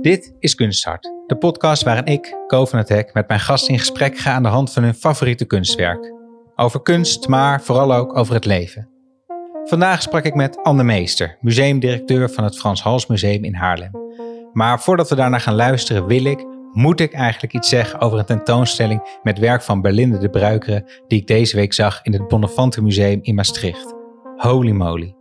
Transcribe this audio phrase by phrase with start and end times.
[0.00, 3.78] Dit is Kunsthart, de podcast waarin ik, Ko van het Hek, met mijn gasten in
[3.78, 6.12] gesprek ga aan de hand van hun favoriete kunstwerk.
[6.56, 8.88] Over kunst, maar vooral ook over het leven.
[9.64, 13.90] Vandaag sprak ik met Anne Meester, museumdirecteur van het Frans Hals Museum in Haarlem.
[14.52, 18.24] Maar voordat we daarna gaan luisteren, wil ik, moet ik eigenlijk iets zeggen over een
[18.24, 22.82] tentoonstelling met werk van Berlinde de Bruikere die ik deze week zag in het Bonnefante
[22.82, 23.94] Museum in Maastricht.
[24.36, 25.17] Holy moly.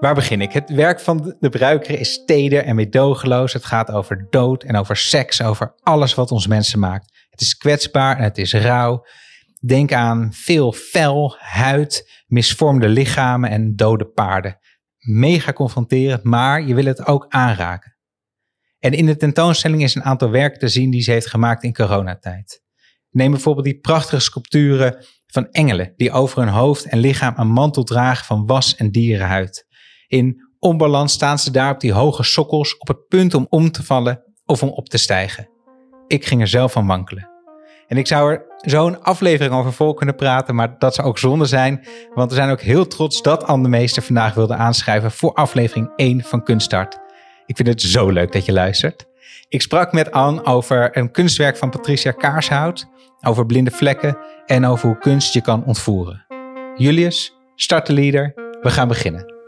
[0.00, 0.52] Waar begin ik?
[0.52, 3.52] Het werk van de Bruikere is teder en meedogenloos.
[3.52, 7.26] Het gaat over dood en over seks, over alles wat ons mensen maakt.
[7.30, 9.06] Het is kwetsbaar en het is rauw.
[9.66, 14.58] Denk aan veel vel, huid, misvormde lichamen en dode paarden.
[14.98, 17.96] Mega confronterend, maar je wil het ook aanraken.
[18.78, 21.74] En in de tentoonstelling is een aantal werken te zien die ze heeft gemaakt in
[21.74, 22.62] coronatijd.
[23.10, 27.84] Neem bijvoorbeeld die prachtige sculpturen van engelen die over hun hoofd en lichaam een mantel
[27.84, 29.68] dragen van was en dierenhuid.
[30.10, 33.82] In onbalans staan ze daar op die hoge sokkels op het punt om om te
[33.82, 35.48] vallen of om op te stijgen.
[36.06, 37.28] Ik ging er zelf van wankelen.
[37.86, 41.44] En ik zou er zo'n aflevering over vol kunnen praten, maar dat zou ook zonde
[41.44, 45.92] zijn, want we zijn ook heel trots dat Anne Meester vandaag wilde aanschrijven voor aflevering
[45.96, 46.98] 1 van Kunststart.
[47.46, 49.06] Ik vind het zo leuk dat je luistert.
[49.48, 52.86] Ik sprak met Anne over een kunstwerk van Patricia Kaarshout,
[53.20, 56.26] over blinde vlekken en over hoe kunst je kan ontvoeren.
[56.76, 58.32] Julius, start de leader.
[58.60, 59.39] We gaan beginnen.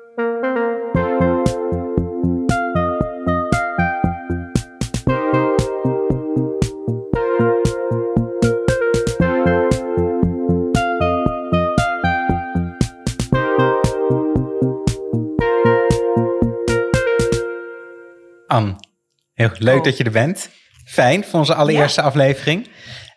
[19.49, 19.85] Heel leuk Oh.
[19.85, 20.51] dat je er bent.
[20.85, 22.69] Fijn voor onze allereerste aflevering.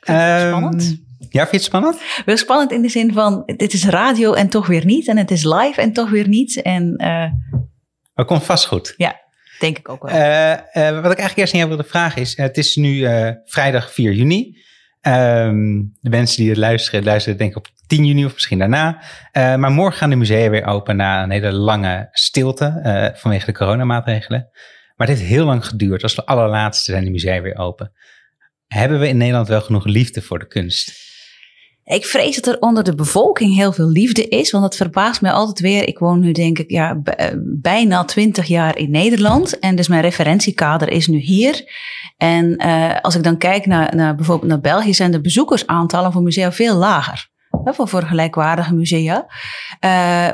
[0.02, 1.04] Ehm, spannend.
[1.30, 1.98] Ja, vind je het spannend?
[2.26, 5.08] Wel spannend in de zin van, dit is radio en toch weer niet.
[5.08, 6.62] En het is live en toch weer niet.
[6.62, 7.32] En eh,
[8.14, 8.94] Dat komt vast goed.
[8.98, 9.16] ja,
[9.60, 10.12] denk ik ook wel.
[10.12, 10.62] Eh, eh,
[11.02, 13.08] wat ik eigenlijk eerst aan jou wilde vragen is, het is nu
[13.46, 14.58] vrijdag 4 juni.
[15.02, 19.02] Ehm, de mensen die het luisteren, luisteren denk ik op 10 juni of misschien daarna.
[19.34, 24.50] Maar morgen gaan de musea weer open na een hele lange stilte vanwege de coronamaatregelen.
[24.96, 26.04] Maar het heeft heel lang geduurd.
[26.04, 27.92] Als de allerlaatste zijn de musea weer open.
[28.68, 31.04] Hebben we in Nederland wel genoeg liefde voor de kunst?
[31.86, 34.52] ik vrees dat er onder de bevolking heel veel liefde is.
[34.52, 35.88] Want dat verbaast mij altijd weer.
[35.88, 37.28] Ik woon nu denk ik ja, eh,
[37.62, 39.60] bijna twintig jaar in Nederland.
[39.60, 41.64] En dus mijn referentiekader is nu hier.
[42.18, 46.22] En eh, als ik dan kijk naar, naar bijvoorbeeld naar België, zijn de bezoekersaantallen voor
[46.22, 47.30] musea veel lager.
[47.64, 49.26] Voor, gelijkwaardige musea.
[49.80, 50.28] Eh,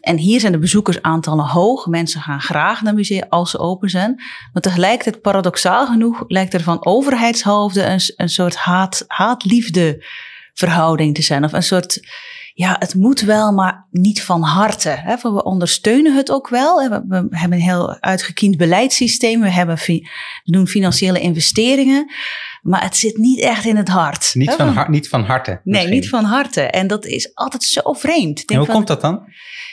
[0.00, 1.86] en hier zijn de bezoekersaantallen hoog.
[1.86, 4.14] Mensen gaan graag naar musea als ze open zijn.
[4.52, 10.04] Maar tegelijkertijd, paradoxaal genoeg, lijkt er van overheidshoofden een, een soort haat, haat-liefde
[10.54, 11.44] verhouding te zijn.
[11.44, 12.00] Of een soort,
[12.54, 15.18] ja, het moet wel, maar niet van harte.
[15.22, 16.88] We ondersteunen het ook wel.
[16.88, 19.40] We, hebben een heel uitgekiend beleidssysteem.
[19.40, 19.78] We, hebben
[20.44, 22.12] doen financiële investeringen.
[22.62, 24.30] Maar het zit niet echt in het hart.
[24.34, 25.50] Niet hè, van, har- niet van harte.
[25.50, 25.92] Nee, misschien.
[25.92, 26.60] niet van harte.
[26.60, 28.44] En dat is altijd zo vreemd.
[28.44, 29.22] En hoe van, komt dat dan?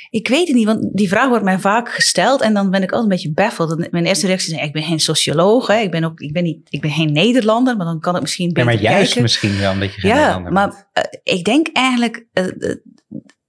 [0.09, 2.91] ik weet het niet, want die vraag wordt mij vaak gesteld en dan ben ik
[2.91, 3.91] altijd een beetje baffeld.
[3.91, 5.77] Mijn eerste reactie is, ik ben geen socioloog, hè.
[5.79, 8.47] Ik, ben ook, ik, ben niet, ik ben geen Nederlander, maar dan kan ik misschien
[8.47, 9.21] Ja, beter maar juist kijken.
[9.21, 10.65] misschien wel, omdat je geen Ja, Nederlander bent.
[10.73, 10.87] maar
[11.23, 12.45] eh, ik denk eigenlijk, eh,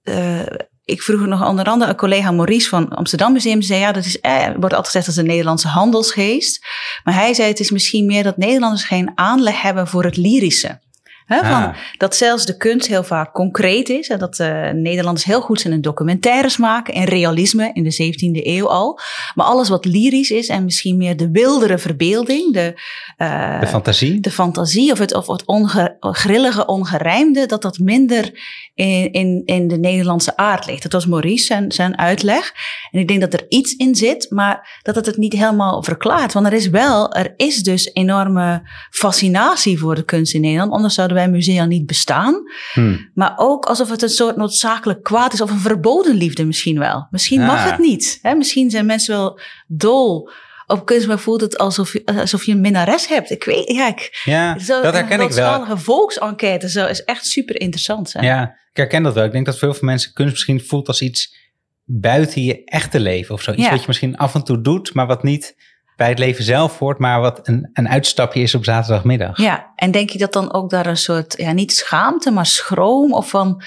[0.02, 0.46] eh,
[0.88, 4.20] ik vroeg nog onder andere een collega Maurice van Amsterdam Museum, zei ja, dat is,
[4.20, 6.66] eh, wordt altijd gezegd als een Nederlandse handelsgeest.
[7.04, 10.80] Maar hij zei, het is misschien meer dat Nederlanders geen aanleg hebben voor het lyrische.
[11.28, 11.74] Hè, van, Ah.
[11.96, 14.08] dat zelfs de kunst heel vaak concreet is.
[14.08, 16.94] En dat eh, Nederlanders heel goed zijn in documentaires maken.
[16.94, 18.98] En realisme in de 17e eeuw al.
[19.34, 22.52] Maar alles wat lyrisch is en misschien meer de wildere verbeelding.
[22.52, 22.80] De,
[23.16, 24.20] eh, De fantasie?
[24.20, 28.30] de fantasie of het, of het onge, grillige, ongerijmde, dat dat minder
[28.74, 30.82] in, in, in de Nederlandse aard ligt.
[30.82, 32.52] Dat was Maurice zijn, zijn uitleg.
[32.90, 36.32] En ik denk dat er iets in zit, maar dat het het niet helemaal verklaart.
[36.32, 40.72] Want er is wel, er is dus enorme fascinatie voor de kunst in Nederland.
[40.72, 42.42] Anders zouden wij musea niet bestaan.
[42.72, 42.96] Hm.
[43.14, 47.06] Maar ook alsof het een soort noodzakelijk kwaad is of een verboden liefde misschien wel.
[47.10, 48.18] Misschien mag het niet.
[48.22, 48.34] Hè?
[48.34, 50.30] Misschien zijn mensen wel dol
[50.66, 53.30] op kunst, maar voelt het alsof je, alsof je een minnares hebt.
[53.30, 55.28] Ik weet, ja, ik, Ja, zo, dat herken ik wel.
[55.28, 58.10] grootschalige volksenquête zo is echt super interessant.
[58.10, 58.24] Zijn.
[58.24, 59.24] Ja, ik herken dat wel.
[59.24, 61.36] Ik denk dat veel van mensen kunst misschien voelt als iets
[61.84, 63.50] buiten je echte leven of zo.
[63.52, 63.70] Iets Ja.
[63.70, 65.56] wat je misschien af en toe doet, maar wat niet
[65.98, 69.38] bij het leven zelf hoort, maar wat een, een uitstapje is op zaterdagmiddag.
[69.38, 73.12] Ja, en denk je dat dan ook daar een soort, ja, niet schaamte, maar schroom
[73.14, 73.62] of van,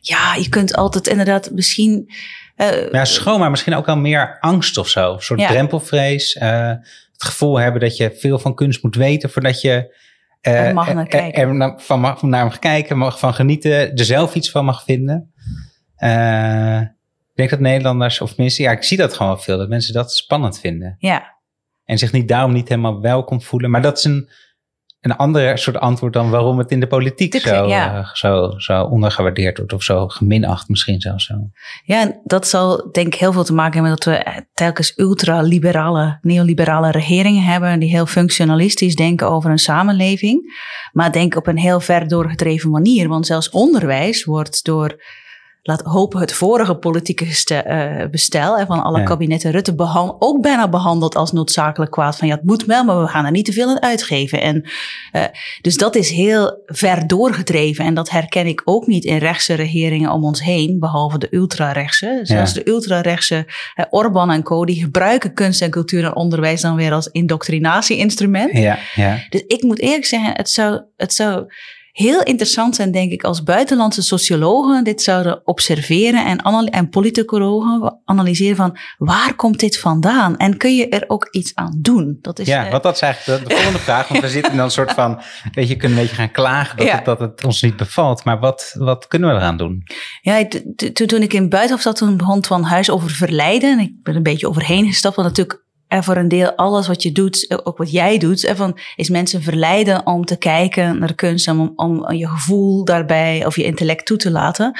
[0.00, 2.10] ja, je kunt altijd inderdaad misschien.
[2.56, 5.12] eh, Ja, schoon, maar misschien ook wel meer angst of zo.
[5.12, 5.46] Een soort Ja.
[5.48, 6.34] drempelvrees.
[6.34, 6.68] eh,
[7.12, 9.96] het gevoel hebben dat je veel van kunst moet weten voordat je
[10.40, 11.60] Er mag naar kijken.
[11.60, 15.32] er van mag, naar mag kijken, mag van genieten, er zelf iets van mag vinden.
[17.30, 20.12] Ik denk dat Nederlanders, of mensen, ja, ik zie dat gewoon veel, dat mensen dat
[20.12, 20.94] spannend vinden.
[20.98, 21.31] Ja.
[21.92, 23.70] En zich niet daarom niet helemaal welkom voelen.
[23.70, 24.28] Maar dat is een,
[25.00, 27.98] een ander soort antwoord dan waarom het in de politiek zo, ja.
[27.98, 29.72] uh, zo, zo ondergewaardeerd wordt.
[29.72, 31.34] Of zo geminacht misschien zelfs zo.
[31.84, 36.18] Ja, dat zal denk ik heel veel te maken hebben met dat we telkens ultraliberale,
[36.22, 37.78] neoliberale regeringen hebben.
[37.78, 40.60] Die heel functionalistisch denken over een samenleving.
[40.92, 43.08] Maar denken op een heel ver doorgedreven manier.
[43.08, 45.02] Want zelfs onderwijs wordt door
[45.62, 49.04] laat hopen het vorige politieke uh, bestel hè, van alle ja.
[49.04, 49.74] kabinetten Rutte
[50.18, 52.16] ook bijna behandeld als noodzakelijk kwaad.
[52.16, 54.40] Van ja, het moet wel, maar we gaan er niet te veel aan uitgeven.
[54.40, 54.64] En,
[55.12, 55.24] uh,
[55.60, 57.84] dus dat is heel ver doorgedreven.
[57.84, 62.20] En dat herken ik ook niet in rechtse regeringen om ons heen, behalve de ultrarechtse.
[62.22, 62.62] Zelfs ja.
[62.62, 66.92] de ultrarechtse uh, Orban en co, die gebruiken kunst en cultuur en onderwijs dan weer
[66.92, 68.52] als indoctrinatie-instrument.
[68.52, 69.18] Ja, ja.
[69.28, 71.46] Dus ik moet eerlijk zeggen, het zou, het zou
[71.92, 76.38] heel interessant zijn, denk ik, als buitenlandse sociologen dit zouden observeren en,
[76.70, 81.78] en politicologen analyseren van waar komt dit vandaan en kun je er ook iets aan
[81.78, 82.18] doen?
[82.20, 84.56] Dat is, ja, uh, want dat is eigenlijk de, de volgende vraag, want we zitten
[84.56, 85.20] dan een soort van,
[85.52, 86.94] weet je, kunnen een beetje gaan klagen dat, ja.
[86.94, 89.82] het, dat het ons niet bevalt, maar wat, wat kunnen we eraan doen?
[90.20, 90.44] Ja,
[90.92, 94.22] toen ik in Buitenhof zat, toen begon van huis over verleiden en ik ben een
[94.22, 95.61] beetje overheen gestapt, want natuurlijk
[95.92, 99.42] en voor een deel alles wat je doet, ook wat jij doet, van, is mensen
[99.42, 104.16] verleiden om te kijken naar kunst, om, om je gevoel daarbij of je intellect toe
[104.16, 104.70] te laten.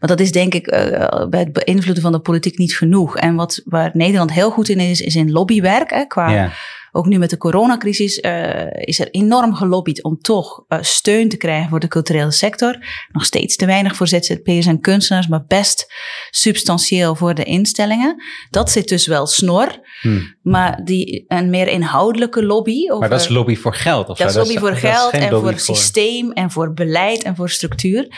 [0.00, 3.16] Maar dat is denk ik uh, bij het beïnvloeden van de politiek niet genoeg.
[3.16, 5.90] En wat waar Nederland heel goed in is, is in lobbywerk.
[5.90, 6.50] Hè, qua.
[6.96, 11.36] Ook nu met de coronacrisis uh, is er enorm gelobbyd om toch uh, steun te
[11.36, 12.76] krijgen voor de culturele sector.
[13.12, 15.92] Nog steeds te weinig voor ZZP'ers en kunstenaars, maar best
[16.30, 18.22] substantieel voor de instellingen.
[18.50, 19.80] Dat zit dus wel snor.
[20.00, 20.34] Hmm.
[20.42, 22.82] Maar die, een meer inhoudelijke lobby.
[22.84, 24.08] Over, maar dat is lobby voor geld?
[24.08, 24.40] Of dat zo?
[24.40, 28.08] is lobby voor geld en voor, voor systeem en voor beleid en voor structuur.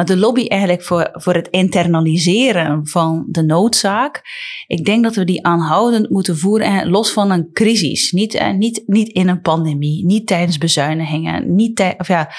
[0.00, 4.22] Maar de lobby eigenlijk voor, voor het internaliseren van de noodzaak.
[4.66, 8.12] Ik denk dat we die aanhoudend moeten voeren, en los van een crisis.
[8.12, 12.30] Niet, eh, niet, niet in een pandemie, niet tijdens bezuinigingen, niet, tij, of ja,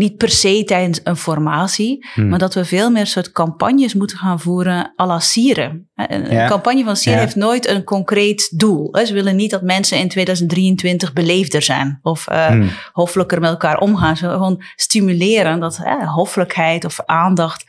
[0.00, 2.28] niet per se tijdens een formatie, hmm.
[2.28, 5.88] maar dat we veel meer soort campagnes moeten gaan voeren à la Sieren.
[5.94, 6.48] Een ja.
[6.48, 7.26] campagne van Sieren ja.
[7.26, 8.96] heeft nooit een concreet doel.
[9.06, 12.70] Ze willen niet dat mensen in 2023 beleefder zijn of uh, hmm.
[12.92, 14.16] hoffelijker met elkaar omgaan.
[14.16, 17.64] Ze willen gewoon stimuleren dat uh, hoffelijkheid of aandacht.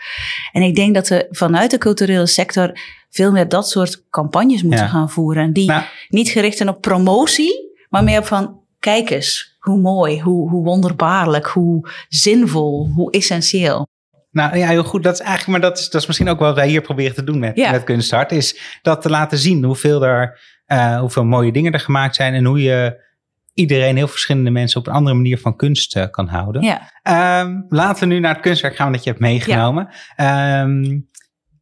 [0.51, 2.79] En ik denk dat we vanuit de culturele sector
[3.09, 4.91] veel meer dat soort campagnes moeten ja.
[4.91, 5.53] gaan voeren.
[5.53, 5.83] Die nou.
[6.09, 10.63] niet gericht zijn op promotie, maar meer op van kijk eens, hoe mooi, hoe, hoe
[10.63, 13.87] wonderbaarlijk, hoe zinvol, hoe essentieel.
[14.31, 15.03] Nou ja, heel goed.
[15.03, 17.23] Dat is eigenlijk, maar dat is, dat is misschien ook wat wij hier proberen te
[17.23, 17.71] doen met, ja.
[17.71, 18.31] met Kunsthart.
[18.31, 22.33] Is dat te laten zien hoeveel, er, uh, hoeveel mooie dingen er gemaakt zijn.
[22.33, 23.09] En hoe je
[23.53, 26.61] iedereen, heel verschillende mensen op een andere manier van kunst uh, kan houden.
[26.61, 27.41] Ja.
[27.41, 29.89] Um, laten we nu naar het kunstwerk gaan dat je hebt meegenomen.
[30.15, 30.61] Ja.
[30.61, 31.09] Um,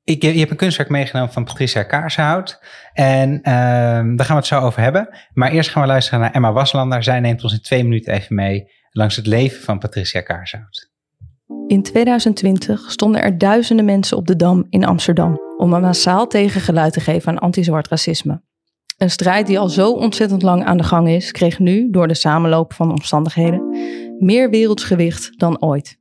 [0.09, 2.59] ik, je hebt een kunstwerk meegenomen van Patricia Kaarsenhout.
[2.93, 5.09] En uh, daar gaan we het zo over hebben.
[5.33, 7.03] Maar eerst gaan we luisteren naar Emma Waslander.
[7.03, 10.89] Zij neemt ons in twee minuten even mee langs het leven van Patricia Kaarsenhout.
[11.67, 16.93] In 2020 stonden er duizenden mensen op de Dam in Amsterdam om een massaal tegengeluid
[16.93, 18.41] te geven aan anti-zwart racisme.
[18.97, 22.13] Een strijd die al zo ontzettend lang aan de gang is, kreeg nu, door de
[22.13, 23.61] samenloop van omstandigheden,
[24.19, 25.98] meer wereldsgewicht dan ooit.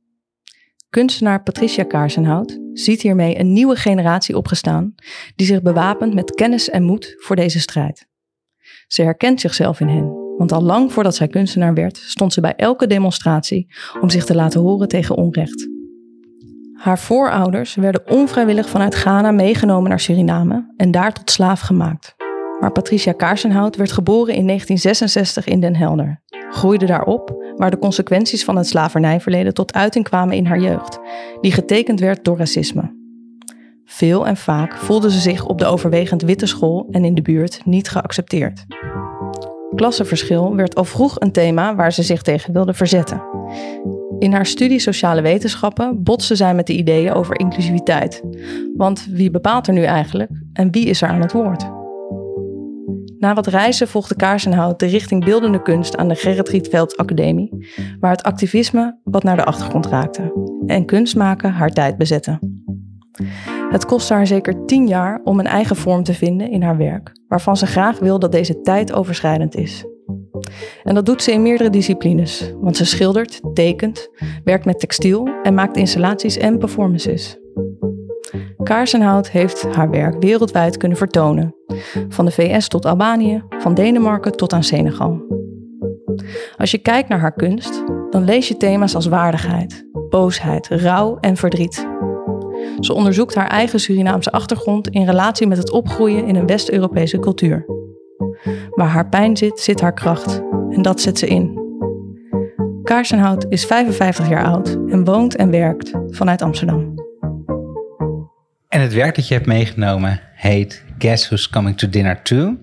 [0.89, 4.95] Kunstenaar Patricia Kaarsenhout ziet hiermee een nieuwe generatie opgestaan
[5.35, 8.07] die zich bewapent met kennis en moed voor deze strijd.
[8.87, 12.55] Ze herkent zichzelf in hen, want al lang voordat zij kunstenaar werd, stond ze bij
[12.55, 15.67] elke demonstratie om zich te laten horen tegen onrecht.
[16.73, 22.15] Haar voorouders werden onvrijwillig vanuit Ghana meegenomen naar Suriname en daar tot slaaf gemaakt.
[22.59, 27.79] Maar Patricia Kaarsenhout werd geboren in 1966 in Den Helder, groeide daar op waar de
[27.79, 30.99] consequenties van het slavernijverleden tot uiting kwamen in haar jeugd,
[31.41, 32.97] die getekend werd door racisme.
[33.85, 37.61] Veel en vaak voelde ze zich op de overwegend witte school en in de buurt
[37.65, 38.65] niet geaccepteerd.
[39.75, 43.23] Klassenverschil werd al vroeg een thema waar ze zich tegen wilde verzetten.
[44.19, 48.23] In haar studie sociale wetenschappen botste zij met de ideeën over inclusiviteit.
[48.75, 51.78] Want wie bepaalt er nu eigenlijk en wie is er aan het woord?
[53.19, 57.67] Na wat reizen volgde Kaarsenhout de richting beeldende kunst aan de Gerrit Rietveld Academie,
[57.99, 60.33] waar het activisme wat naar de achtergrond raakte
[60.65, 62.39] en kunst maken haar tijd bezette.
[63.69, 67.11] Het kostte haar zeker tien jaar om een eigen vorm te vinden in haar werk,
[67.27, 69.85] waarvan ze graag wil dat deze tijdoverschrijdend is.
[70.83, 74.09] En dat doet ze in meerdere disciplines, want ze schildert, tekent,
[74.43, 77.37] werkt met textiel en maakt installaties en performances.
[78.63, 81.55] Kaarsenhout heeft haar werk wereldwijd kunnen vertonen,
[82.09, 85.21] van de VS tot Albanië, van Denemarken tot aan Senegal.
[86.57, 91.37] Als je kijkt naar haar kunst, dan lees je thema's als waardigheid, boosheid, rouw en
[91.37, 91.87] verdriet.
[92.79, 97.65] Ze onderzoekt haar eigen Surinaamse achtergrond in relatie met het opgroeien in een West-Europese cultuur.
[98.69, 100.41] Waar haar pijn zit, zit haar kracht.
[100.69, 101.57] En dat zet ze in.
[102.83, 106.98] Kaarsenhout is 55 jaar oud en woont en werkt vanuit Amsterdam.
[108.69, 112.57] En het werk dat je hebt meegenomen heet Guess Who's Coming to Dinner Too.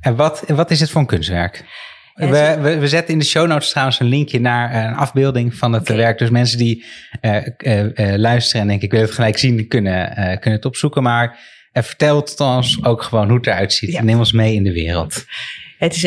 [0.00, 1.64] En wat, wat is het voor een kunstwerk?
[2.14, 5.72] We, we, we, zetten in de show notes trouwens een linkje naar een afbeelding van
[5.72, 6.18] het werk.
[6.18, 6.84] Dus mensen die
[7.22, 11.02] uh, uh, luisteren en denken ik wil het gelijk zien, kunnen, kunnen het opzoeken.
[11.02, 11.38] Maar
[11.72, 13.92] vertel het ons ook gewoon hoe het eruit ziet.
[13.92, 14.02] Ja.
[14.02, 15.24] Neem ons mee in de wereld.
[15.78, 16.04] Het is,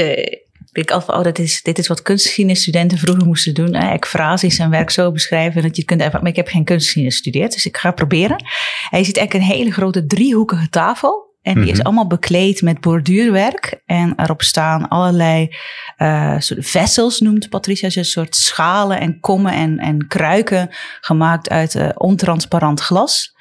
[0.84, 3.76] ik altijd, oh, dat is, dit is wat kunstgeschiedenisstudenten vroeger moesten doen.
[3.76, 3.92] Hè?
[3.92, 7.54] Ekfrasies en werk zo beschrijven dat je kunt even, maar ik heb geen kunstgeschiedenis gestudeerd,
[7.54, 8.44] dus ik ga proberen.
[8.90, 11.24] En je ziet eigenlijk een hele grote driehoekige tafel.
[11.42, 11.86] En die is mhm.
[11.86, 13.82] allemaal bekleed met borduurwerk.
[13.86, 15.56] En erop staan allerlei
[15.98, 17.88] uh, soort vessels, noemt Patricia.
[17.88, 20.70] Dus een soort schalen en kommen en, en kruiken
[21.02, 23.36] gemaakt uit uh, ontransparant glas.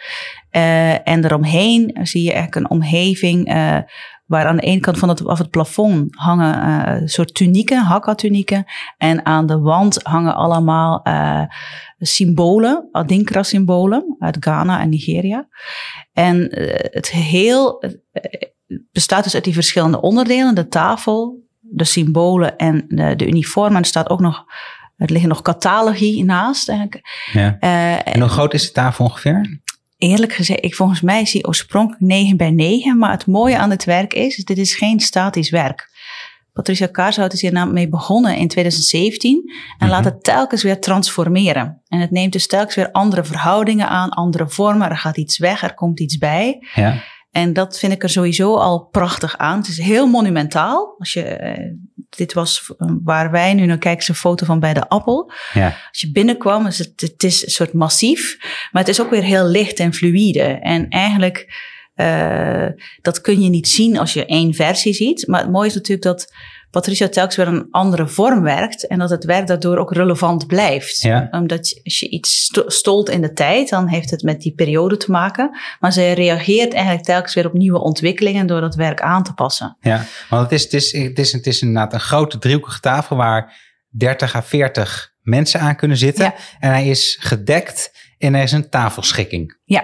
[0.52, 3.48] Uh, en eromheen zie je eigenlijk een omgeving
[4.34, 8.64] waar aan de ene kant van het, af het plafond hangen uh, soort tunieken, hakka-tunieken.
[8.98, 11.42] En aan de wand hangen allemaal uh,
[11.98, 15.48] symbolen, Adinkra-symbolen uit Ghana en Nigeria.
[16.12, 17.82] En uh, het geheel
[18.92, 20.54] bestaat dus uit die verschillende onderdelen.
[20.54, 23.52] De tafel, de symbolen en de, de.
[23.54, 24.44] En er staat ook nog,
[24.96, 26.68] er liggen nog catalogie naast.
[26.68, 27.28] Eigenlijk.
[27.32, 27.58] Ja.
[28.04, 29.62] en hoe groot is de tafel ongeveer?
[29.96, 32.98] Eerlijk gezegd, ik volgens mij zie oorspronkelijk 9 bij 9.
[32.98, 35.92] Maar het mooie aan het werk is, dit is geen statisch werk.
[36.52, 40.12] Patricia Kaarshout is hier namelijk mee begonnen in 2017 en laat mhm.
[40.12, 41.82] het telkens weer transformeren.
[41.88, 44.90] En het neemt dus telkens weer andere verhoudingen aan, andere vormen.
[44.90, 46.66] Er gaat iets weg, er komt iets bij.
[46.74, 47.02] Ja.
[47.30, 49.58] En dat vind ik er sowieso al prachtig aan.
[49.58, 50.94] Het is heel monumentaal.
[50.98, 51.72] Als je, eh,
[52.16, 55.32] dit was eh, waar wij nu naar kijken, een foto van bij de Appel.
[55.52, 55.66] Ja.
[55.88, 58.36] Als je binnenkwam, is het, het is een soort massief,
[58.72, 60.42] maar het is ook weer heel licht en fluïde.
[60.42, 61.54] En eigenlijk,
[61.96, 62.66] uh,
[63.02, 65.26] dat kun je niet zien als je één versie ziet.
[65.26, 66.32] Maar het mooie is natuurlijk dat
[66.74, 71.00] Patricia telkens weer een andere vorm werkt en dat het werk daardoor ook relevant blijft.
[71.00, 71.28] Ja.
[71.30, 75.10] Omdat als je iets stolt in de tijd, dan heeft het met die periode te
[75.10, 75.58] maken.
[75.80, 79.76] Maar ze reageert eigenlijk telkens weer op nieuwe ontwikkelingen door dat werk aan te passen.
[79.80, 83.16] Ja, want het is, het is, het is, het is inderdaad een grote driehoekige tafel
[83.16, 83.56] waar
[83.88, 86.24] 30 à 40 mensen aan kunnen zitten.
[86.24, 86.34] Ja.
[86.58, 89.58] En hij is gedekt en er is een tafelschikking.
[89.64, 89.82] Ja,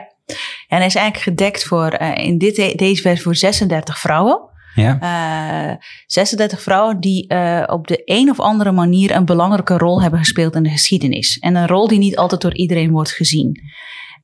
[0.69, 4.50] en hij is eigenlijk gedekt voor, uh, in dit, deze versie voor 36 vrouwen.
[4.75, 4.99] Ja.
[5.03, 10.03] Uh, eh, 36 vrouwen die uh, op de een of andere manier een belangrijke rol
[10.03, 11.39] hebben gespeeld in de geschiedenis.
[11.39, 13.61] En een rol die niet altijd door iedereen wordt gezien.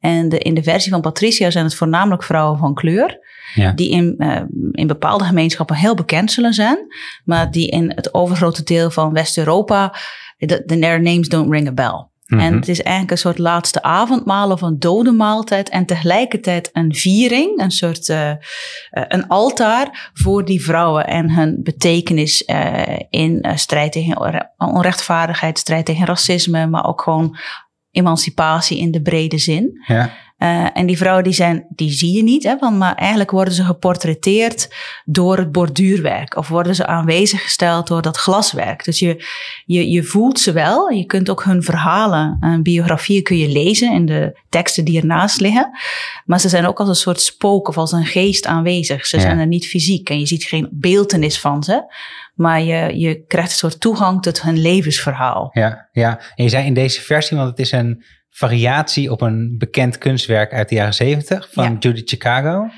[0.00, 3.18] En de, in de versie van Patricia zijn het voornamelijk vrouwen van kleur.
[3.54, 3.72] Ja.
[3.72, 4.40] Die in, uh,
[4.72, 6.78] in bepaalde gemeenschappen heel bekend zullen zijn.
[7.24, 9.94] Maar die in het overgrote deel van West-Europa,
[10.36, 12.08] de their names don't ring a bell.
[12.26, 12.54] En mhm.
[12.54, 15.68] het is eigenlijk een soort laatste avondmaal of een dode maaltijd.
[15.68, 18.30] En tegelijkertijd een viering, een soort uh,
[18.90, 26.06] een altaar voor die vrouwen en hun betekenis uh, in strijd tegen onrechtvaardigheid, strijd tegen
[26.06, 27.36] racisme, maar ook gewoon
[27.90, 29.84] emancipatie in de brede zin.
[29.86, 30.10] Ja.
[30.38, 33.54] Uh, en die vrouwen die zijn, die zie je niet, hè, want, maar eigenlijk worden
[33.54, 34.74] ze geportretteerd
[35.04, 38.84] door het borduurwerk of worden ze aanwezig gesteld door dat glaswerk.
[38.84, 39.24] Dus je,
[39.64, 40.90] je, je voelt ze wel.
[40.90, 45.40] Je kunt ook hun verhalen en biografieën kun je lezen in de teksten die ernaast
[45.40, 45.70] liggen.
[46.24, 49.06] Maar ze zijn ook als een soort spook of als een geest aanwezig.
[49.06, 51.94] Ze zijn er niet fysiek en je ziet geen beeltenis van ze.
[52.34, 55.50] Maar je, je krijgt een soort toegang tot hun levensverhaal.
[55.52, 58.04] Ja, ja, en je zei in deze versie, want het is een
[58.36, 61.76] variatie op een bekend kunstwerk uit de jaren zeventig van ja.
[61.78, 62.68] Judith Chicago.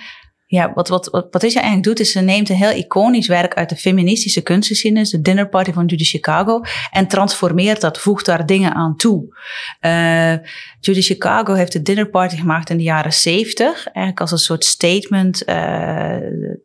[0.47, 3.69] Ja, wat, wat, wat Patricia eigenlijk doet, is ze neemt een heel iconisch werk uit
[3.69, 6.61] de feministische kunstgeschiedenis, de Dinner Party van Judy Chicago,
[6.91, 9.37] en transformeert dat, voegt daar dingen aan toe.
[9.81, 10.33] Uh,
[10.81, 14.65] Judy Chicago heeft de Dinner Party gemaakt in de jaren zeventig, eigenlijk als een soort
[14.65, 16.17] statement uh,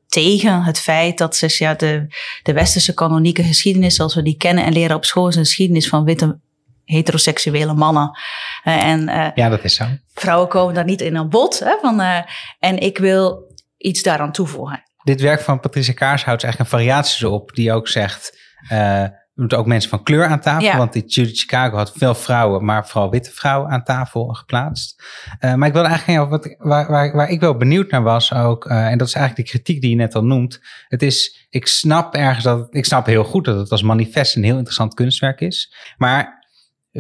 [0.08, 2.06] tegen het feit dat ze ja, de,
[2.44, 5.88] de westerse kanonieke geschiedenis, zoals we die kennen en leren op school, is een geschiedenis
[5.88, 6.40] van witte
[6.86, 8.20] heteroseksuele mannen.
[8.63, 9.86] Uh, en, uh, ja, dat is zo.
[10.13, 11.60] Vrouwen komen daar niet in aan bod.
[11.60, 12.20] Hè, van, uh,
[12.60, 14.84] en ik wil iets daaraan toevoegen.
[15.04, 18.40] Dit werk van Patricia Kaarshout is eigenlijk een variatie op die ook zegt...
[18.68, 20.63] we moeten ook mensen van kleur aan tafel.
[20.63, 20.78] Ja.
[20.78, 25.04] Want die Judith Chicago had veel vrouwen, maar vooral witte vrouwen aan tafel geplaatst.
[25.40, 28.98] maar ik wilde eigenlijk wat, waar, waar, waar ik wel benieuwd naar was ook, en
[28.98, 30.60] dat is eigenlijk de kritiek die je net al noemt.
[30.88, 34.44] Het is, ik snap ergens dat, ik snap heel goed dat het als manifest een
[34.44, 35.75] heel interessant kunstwerk is.
[35.98, 36.43] Maar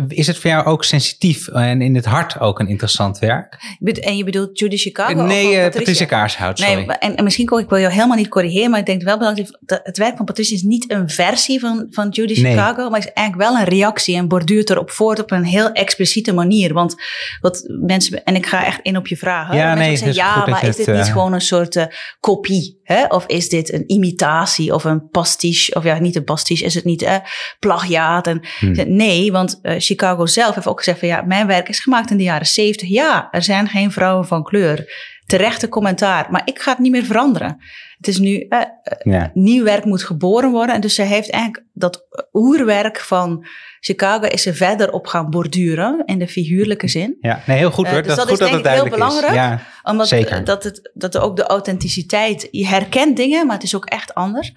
[0.07, 3.75] Is het voor jou ook sensitief en in het hart ook een interessant werk?
[4.01, 5.21] En je bedoelt Judy Chicago?
[5.25, 6.73] Nee, uh, Patricia, Kaarshout, sorry.
[6.73, 9.17] Nee, en, en misschien kon ik wil jou helemaal niet corrigeren, maar ik denk wel
[9.17, 12.51] belangrijk dat het werk van Patricia is niet een versie van, van Judy Nee.
[12.51, 16.33] Chicago, maar is eigenlijk wel een reactie en borduurt erop voort op een heel expliciete
[16.33, 16.73] manier.
[16.73, 16.95] Want
[17.41, 19.55] wat mensen, en ik ga echt in op je vragen.
[19.55, 21.85] Ja, nee, zeggen, ja, maar is het, dit niet eh, gewoon een soort eh,
[22.19, 22.79] kopie?
[22.83, 23.05] Hè?
[23.05, 25.75] Of is dit een imitatie of een pastiche?
[25.75, 27.15] Of ja, niet een pastiche, is het niet eh,
[27.59, 28.27] plagiaat?
[28.27, 28.95] En Hmm.
[28.95, 32.17] Nee, want eh, Chicago zelf heeft ook gezegd van ja, mijn werk is gemaakt in
[32.17, 32.89] de jaren 70.
[32.89, 35.11] Ja, er zijn geen vrouwen van kleur.
[35.25, 37.61] Terechte commentaar, maar ik ga het niet meer veranderen.
[38.05, 38.59] Het is nu, eh,
[39.03, 39.31] Ja.
[39.33, 40.75] nieuw werk moet geboren worden.
[40.75, 43.45] En dus zij heeft eigenlijk dat oerwerk van
[43.79, 47.17] Chicago is er verder op gaan borduren in de figuurlijke zin.
[47.21, 48.01] ja, nee, heel goed Eh, hoor.
[48.01, 49.19] dus dat, dat goed is dat denk het ik heel duidelijk is.
[49.29, 49.59] belangrijk.
[49.83, 50.43] Ja, Omdat Zeker.
[50.43, 54.13] Dat, het, dat er ook de authenticiteit, je herkent dingen, maar het is ook echt
[54.13, 54.53] anders.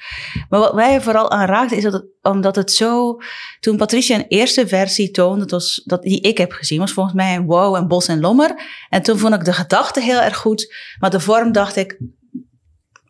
[0.48, 3.18] Maar wat mij vooral aanraakte is dat het, omdat het zo,
[3.60, 7.14] toen Patricia een eerste versie toonde, dat was, dat, die ik heb gezien, was volgens
[7.14, 8.54] mij Wow en Bos en Lommer.
[8.88, 11.98] En toen vond ik de gedachte heel erg goed, maar de vorm dacht ik,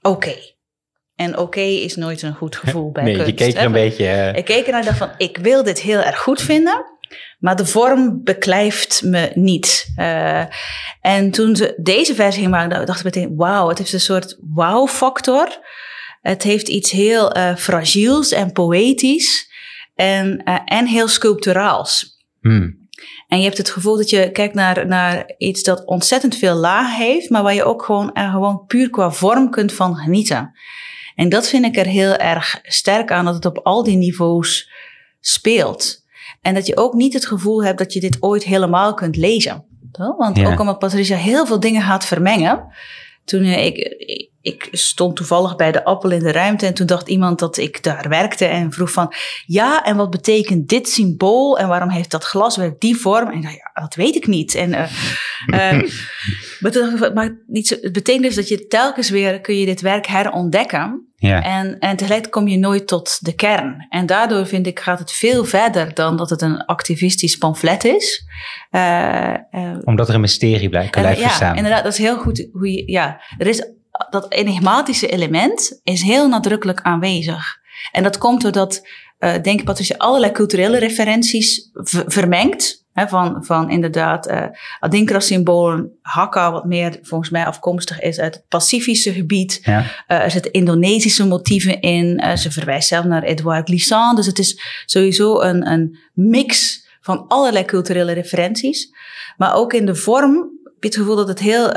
[0.07, 0.35] oké.
[1.15, 3.29] En oké is nooit een goed gevoel bij nee, kunst.
[3.31, 4.07] je keek er een beetje...
[4.07, 6.85] eh, Ik keek ernaar en dacht van, ik wil dit heel erg goed vinden,
[7.39, 9.93] maar de vorm beklijft me niet.
[9.97, 10.45] Eh,
[11.01, 14.39] en toen ze deze versie ging maken, dacht ik meteen, wauw, het heeft een soort
[14.55, 15.49] wow-factor.
[16.21, 19.51] Het heeft iets heel eh fragiels en poëtisch
[19.95, 22.25] en, en heel sculpturaals.
[22.41, 22.86] hmm.
[23.29, 26.97] En je hebt het gevoel dat je kijkt naar, naar iets dat ontzettend veel laag
[26.97, 30.55] heeft, maar waar je ook gewoon, er gewoon puur qua vorm kunt van genieten.
[31.15, 34.71] En dat vind ik er heel erg sterk aan, dat het op al die niveaus
[35.21, 36.05] speelt.
[36.41, 39.65] En dat je ook niet het gevoel hebt dat je dit ooit helemaal kunt lezen.
[40.17, 40.53] Want Ja.
[40.53, 42.67] ook omdat Patricia heel veel dingen gaat vermengen.
[43.25, 43.77] Toen eh, ik,
[44.47, 47.83] ik, stond toevallig bij de appel in de ruimte en toen dacht iemand dat ik
[47.83, 49.13] daar werkte en vroeg van,
[49.47, 53.31] ja, en wat betekent dit symbool en waarom heeft dat glaswerk die vorm?
[53.31, 54.55] En ik dacht, ja, dat weet ik niet.
[54.55, 54.83] En, eh,
[55.73, 55.91] eh,
[56.61, 59.41] maar toen dacht ik, van, maar niet zo, het betekent dus dat je telkens weer
[59.41, 61.09] kun je dit werk herontdekken.
[61.17, 61.43] ja.
[61.43, 63.87] En, en tegelijk kom je nooit tot de kern.
[63.89, 68.25] En daardoor vind ik gaat het veel verder dan dat het een activistisch pamflet is.
[68.71, 69.35] Eh,
[69.85, 71.57] Omdat er een mysterie blijft, en, blijft ja, bestaan.
[71.57, 72.49] inderdaad, dat is heel goed.
[72.53, 73.75] Hoe je, ja, er is
[74.11, 77.57] dat enigmatische element is heel nadrukkelijk aanwezig.
[77.93, 78.83] En dat komt doordat,
[79.19, 81.71] eh denk ik, Patricia allerlei culturele referenties
[82.07, 82.85] vermengt.
[82.93, 84.45] Hè, van, van inderdaad eh
[84.81, 89.61] Adinkra-symbolen, Hakka, wat meer volgens mij afkomstig is uit het Pacifische gebied.
[89.63, 89.85] Ja.
[90.07, 92.37] Eh, er zitten Indonesische motieven in.
[92.39, 94.17] Ze verwijst zelf naar Edouard Glissant.
[94.17, 98.91] Dus het is sowieso een, een mix van allerlei culturele referenties.
[99.37, 101.73] Maar ook in de vorm heb je het gevoel dat het heel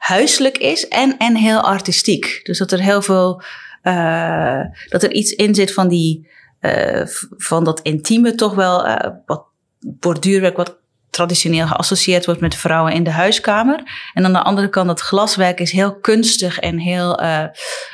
[0.00, 2.40] huiselijk is en, en heel artistiek.
[2.42, 3.42] Dus dat er heel veel,
[3.82, 6.28] eh, dat er iets in zit van die,
[7.04, 9.44] v- van dat intieme toch wel, eh, wat
[9.78, 10.78] borduurwerk wat
[11.10, 13.82] traditioneel geassocieerd wordt met vrouwen in de huiskamer.
[14.14, 17.20] En aan de andere kant, dat glaswerk is heel kunstig en heel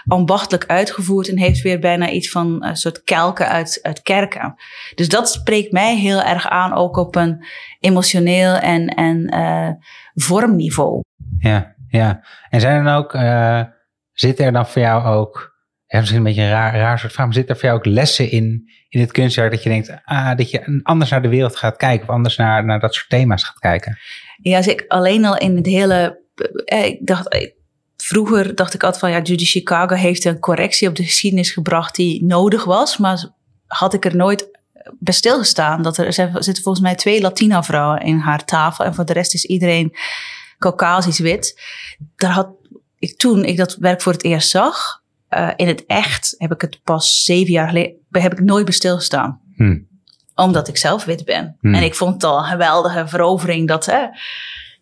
[0.07, 4.55] ambachtelijk uitgevoerd en heeft weer bijna iets van een soort kelken uit, uit kerken.
[4.95, 7.47] Dus dat spreekt mij heel erg aan, ook op een
[7.81, 9.29] emotioneel en, en
[10.15, 11.01] vormniveau.
[11.39, 12.25] Ja, ja.
[12.49, 13.63] En zijn er dan ook, eh
[14.13, 15.55] zit er dan voor jou ook,
[15.87, 17.87] ja, misschien een beetje een raar, raar soort vraag, maar zit er voor jou ook
[17.87, 21.57] lessen in, in het kunstwerk dat je denkt, ah, dat je anders naar de wereld
[21.57, 23.99] gaat kijken of anders naar, naar dat soort thema's gaat kijken?
[24.43, 26.21] Ja, als ik alleen al in het hele.
[26.65, 27.51] eh, Ik dacht, eh,
[27.97, 31.95] vroeger dacht ik altijd van ja, Judy Chicago heeft een correctie op de geschiedenis gebracht
[31.95, 32.97] die nodig was.
[32.97, 33.31] Maar
[33.67, 34.49] had ik er nooit
[34.99, 35.83] bij stilgestaan.
[35.83, 38.85] Dat er zitten volgens mij twee Latina-vrouwen in haar tafel.
[38.85, 39.97] En voor de rest is iedereen
[40.59, 41.61] Caucasisch wit.
[42.17, 42.49] Daar had
[42.99, 45.05] ik toen ik dat werk voor het eerst zag.
[45.29, 47.95] eh, in het echt heb ik het pas zeven jaar geleden.
[48.11, 49.79] heb ik nooit bij stilgestaan Hm.
[50.35, 51.57] omdat ik zelf wit ben.
[51.61, 51.75] Hmm.
[51.75, 54.07] En ik vond het al een geweldige verovering dat, hè,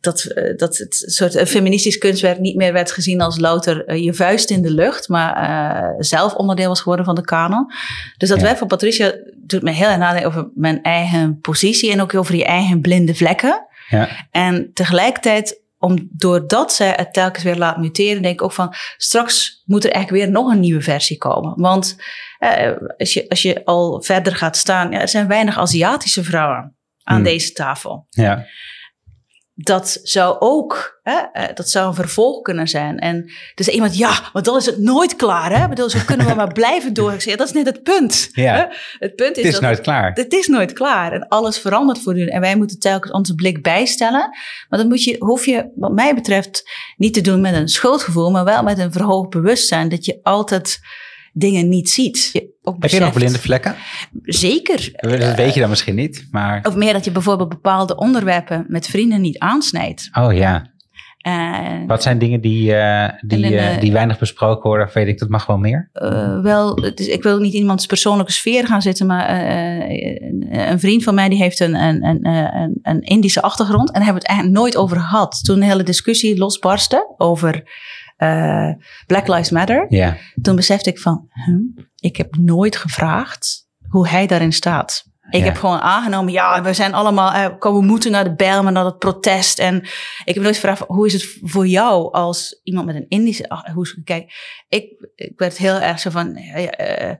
[0.00, 4.14] dat, eh, dat het soort eh, feministisch kunstwerk niet meer werd gezien als louter je
[4.14, 7.72] vuist in de lucht, maar zelf onderdeel was geworden van de kanon.
[8.16, 8.44] Dus dat Ja.
[8.44, 12.34] werk van Patricia doet me heel erg nadenken over mijn eigen positie en ook over
[12.34, 13.66] je eigen blinde vlekken.
[13.88, 14.08] Ja.
[14.30, 19.62] En tegelijkertijd, om, doordat zij het telkens weer laat muteren, denk ik ook van straks
[19.64, 21.52] moet er eigenlijk weer nog een nieuwe versie komen.
[21.56, 21.96] Want
[22.38, 26.76] eh, als, je, als je al verder gaat staan, ja, er zijn weinig Aziatische vrouwen
[27.02, 27.24] aan Hmm.
[27.24, 28.06] deze tafel.
[28.10, 28.46] Ja.
[29.56, 32.98] Dat zou ook, hè, eh, dat zou een vervolg kunnen zijn.
[32.98, 35.58] En dus iemand, ja, maar dan is het nooit klaar.
[35.58, 35.68] Hè?
[35.68, 37.12] Bedoel, zo kunnen we maar blijven door.
[37.12, 38.28] Ik zeg, ja, dat is net het punt.
[38.32, 38.54] Ja.
[38.54, 38.64] Hè?
[38.98, 40.12] Het punt is, Het is dat nooit klaar.
[40.14, 42.34] het is nooit klaar en alles verandert voortdurend.
[42.34, 44.28] En wij moeten telkens onze blik bijstellen.
[44.68, 48.30] Maar dan moet je, hoef je, wat mij betreft, niet te doen met een schuldgevoel,
[48.30, 50.80] maar wel met een verhoogd bewustzijn dat je altijd
[51.34, 52.30] dingen niet ziet.
[52.32, 53.74] Je- ook Heb je nog blinde vlekken?
[54.22, 54.88] Zeker.
[55.00, 56.60] Dat weet je dan misschien niet, maar...
[56.68, 60.08] Of meer dat je bijvoorbeeld bepaalde onderwerpen met vrienden niet aansnijdt.
[60.12, 60.72] Oh ja.
[61.18, 64.86] En Wat zijn dingen die, eh, die, eh, eh, die weinig besproken worden?
[64.86, 65.88] Of weet ik, dat mag wel meer?
[65.92, 70.46] eh, wel, is, ik wil niet in iemands persoonlijke sfeer gaan zitten, maar eh, een,
[70.70, 73.88] een vriend van mij die heeft een, een, een, een, een Indische achtergrond.
[73.88, 75.40] En daar hebben we het eigenlijk nooit over gehad.
[75.44, 77.62] Toen de hele discussie losbarstte over
[78.16, 78.70] eh,
[79.06, 80.16] Black Lives Matter, Ja.
[80.42, 85.04] toen besefte ik van, huh, ik heb nooit gevraagd hoe hij daarin staat.
[85.30, 85.44] Ik Ja.
[85.44, 88.84] heb gewoon aangenomen, ja, we zijn allemaal, eh, kom, we moeten naar de Bijlmer, naar
[88.84, 89.58] het protest.
[89.58, 89.76] En
[90.24, 93.66] ik heb nooit gevraagd, hoe is het voor jou als iemand met een Indische, ach,
[93.72, 94.32] hoe kijk,
[94.68, 97.10] ik, ik werd heel erg zo van, eh,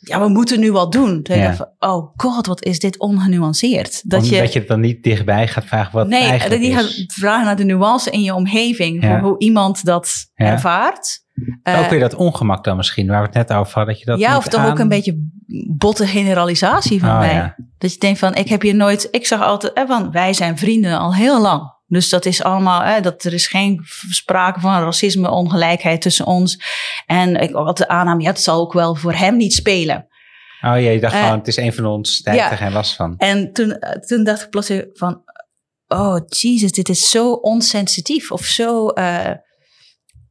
[0.00, 1.22] ja, we moeten nu wat doen.
[1.22, 1.42] Toen Ja.
[1.42, 4.10] ik dacht van, oh god, wat is dit ongenuanceerd.
[4.10, 6.76] Dat Omdat je, je het dan niet dichtbij gaat vragen wat nee, eigenlijk dat je
[6.76, 9.20] gaat vragen naar de nuance in je omgeving, Ja.
[9.20, 10.46] hoe iemand dat Ja.
[10.46, 11.28] ervaart.
[11.62, 13.94] ook Eh, weer dat ongemak dan misschien, waar we het net over hadden.
[13.94, 15.28] Dat je dat ja, of toch aan- ook een beetje
[15.76, 17.54] botte generalisatie van Oh, mij.
[17.78, 19.08] Dat je denkt van, ik heb hier nooit...
[19.10, 21.78] Ik zag altijd eh, van, wij zijn vrienden al heel lang.
[21.90, 26.62] Dus dat is allemaal, eh, dat er is geen sprake van racisme, ongelijkheid tussen ons.
[27.06, 30.06] En ik had de aanname, ja, het zal ook wel voor hem niet spelen.
[30.62, 32.48] Oh ja, je dacht Eh, gewoon, het is een van ons, daar heb ja.
[32.50, 33.14] je er geen last van.
[33.18, 35.22] En toen, eh, toen dacht ik plotseling van,
[35.88, 38.32] oh Jesus, dit is zo onsensitief.
[38.32, 39.30] Of zo, eh,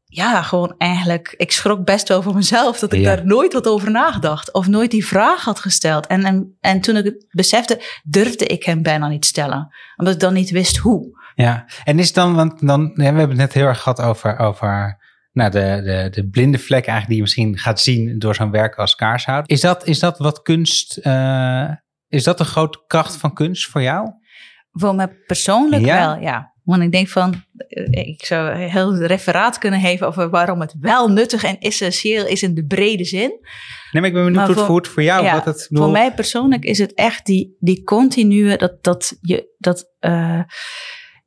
[0.06, 3.16] ja, gewoon eigenlijk, ik schrok best wel voor mezelf dat ik Ja.
[3.16, 4.54] daar nooit wat over nagedacht.
[4.54, 6.08] Of nooit die vraag had gesteld.
[6.08, 9.68] En, en, en toen ik het besefte, durfde ik hem bijna niet stellen.
[9.96, 11.19] Omdat ik dan niet wist hoe.
[11.42, 14.40] Ja, en is dan, want dan, ja, we hebben het net heel erg gehad over,
[14.40, 14.98] over
[15.32, 18.76] nou, de, de, de blinde vlek eigenlijk die je misschien gaat zien door zo'n werk
[18.76, 19.50] als kaarshout.
[19.50, 21.70] Is dat, is dat wat kunst, eh,
[22.08, 24.10] is dat een grote kracht van kunst voor jou?
[24.72, 26.08] Voor mij persoonlijk Ja?
[26.08, 26.54] wel, ja.
[26.64, 30.76] Want ik denk van, eh, ik zou een heel referaat kunnen geven over waarom het
[30.80, 33.30] wel nuttig en essentieel is in de brede zin.
[33.30, 35.24] Nee, maar ik ben benieuwd hoe het voelt voor jou.
[35.24, 39.56] Ja, wat het, Voor mij persoonlijk is het echt die, die continue, dat, dat je,
[39.58, 40.42] dat, eh,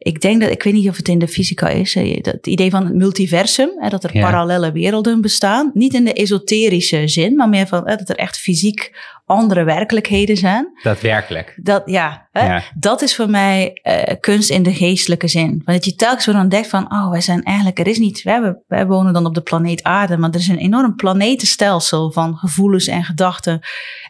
[0.03, 2.71] ik denk dat, ik weet niet of het in de fysica is, eh, het idee
[2.71, 4.23] van het multiversum, hè, dat er Ja.
[4.23, 5.71] parallele werelden bestaan.
[5.75, 10.37] Niet in de esoterische zin, maar meer van eh, dat er echt fysiek andere werkelijkheden
[10.37, 10.67] zijn.
[10.83, 11.59] Daadwerkelijk.
[11.63, 12.63] Dat, ja, hè, Ja.
[12.79, 15.49] dat is voor mij eh, kunst in de geestelijke zin.
[15.49, 18.33] Want dat je telkens weer ontdekt van, oh, wij zijn eigenlijk, er is niet, wij,
[18.33, 22.37] hebben- wij wonen dan op de planeet aarde, maar er is een enorm planetenstelsel van
[22.37, 23.61] gevoelens en gedachten.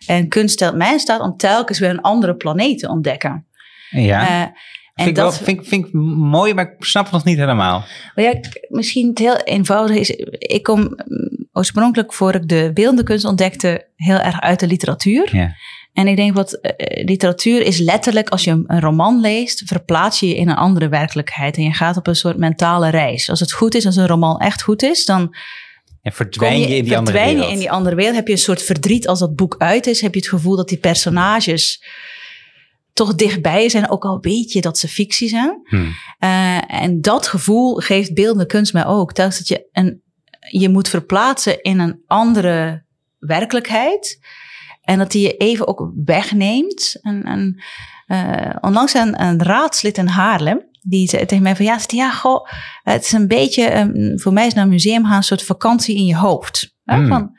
[0.07, 3.47] En kunst stelt mij in staat om telkens weer een andere planeet te ontdekken.
[3.91, 4.29] Ja.
[4.43, 4.47] Eh,
[4.95, 7.85] en vind, ik wel, vind, vind ik mooi, maar ik snap het nog niet helemaal.
[8.15, 10.11] ja, misschien het heel eenvoudig is.
[10.39, 15.37] Ik kom mm, oorspronkelijk, voor ik de beeldende kunst ontdekte, heel erg uit de literatuur.
[15.37, 15.55] Ja.
[15.93, 20.21] En ik denk wat eh, literatuur is letterlijk, als je een, een roman leest, verplaats
[20.21, 21.57] je je in een andere werkelijkheid.
[21.57, 23.31] En je gaat op een soort mentale reis.
[23.31, 25.37] Als het goed is, als een roman echt goed is, dan
[26.03, 27.45] En verdwijn je, in die andere wereld.
[27.47, 28.17] je in die andere wereld.
[28.17, 30.01] Heb je een soort verdriet als dat boek uit is.
[30.01, 31.83] Heb je het gevoel dat die personages
[32.93, 35.61] toch dichtbij zijn, ook al weet je dat ze fictie zijn.
[35.65, 35.87] Hm.
[36.19, 39.13] Eh, en dat gevoel geeft beeldende kunst mij ook.
[39.13, 40.03] Telkens dat je, een,
[40.51, 42.85] je moet verplaatsen in een andere
[43.19, 44.19] werkelijkheid.
[44.83, 46.99] En dat die je even ook wegneemt.
[47.01, 47.63] En, en,
[48.07, 50.71] eh, onlangs een, een raadslid in Haarlem.
[50.81, 52.47] Die zei tegen mij van ja, ja goh,
[52.83, 55.97] het is een beetje, ehm, voor mij is naar een museum gaan een soort vakantie
[55.97, 56.72] in je hoofd.
[56.85, 57.09] Hmm.
[57.09, 57.31] Van,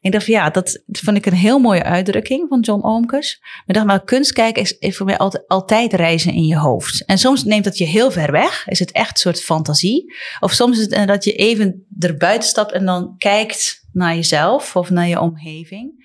[0.00, 3.38] ik dacht ja, dat vond ik een heel mooie uitdrukking van John Oomkes.
[3.40, 6.58] Maar ik dacht, maar kunst kijken is, is voor mij altijd, altijd reizen in je
[6.58, 7.04] hoofd.
[7.04, 8.66] En soms neemt dat je heel ver weg.
[8.68, 10.14] Is het echt een soort fantasie.
[10.40, 14.90] Of soms is het dat je even erbuiten stapt en dan kijkt naar jezelf of
[14.90, 16.02] naar je omgeving.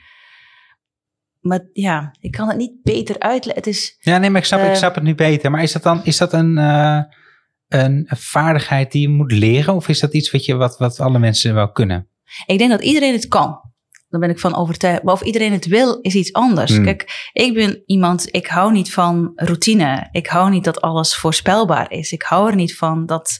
[1.39, 3.63] Maar ja, ik kan het niet beter uitleggen.
[3.63, 5.51] Het is, Ja, nee, maar ik snap, ik Eh, snap het nu beter.
[5.51, 7.01] Maar is dat dan is dat een, eh,
[7.67, 9.73] een vaardigheid die je moet leren?
[9.73, 12.07] Of is dat iets wat, je, wat, wat alle mensen wel kunnen?
[12.45, 13.67] Ik denk dat iedereen het kan.
[14.09, 15.03] Daar ben ik van overtuigd.
[15.03, 16.71] Maar of iedereen het wil, is iets anders.
[16.71, 16.83] Hmm.
[16.83, 20.07] Kijk, ik ben iemand, ik hou niet van routine.
[20.11, 22.11] Ik hou niet dat alles voorspelbaar is.
[22.11, 23.39] Ik hou er niet van dat,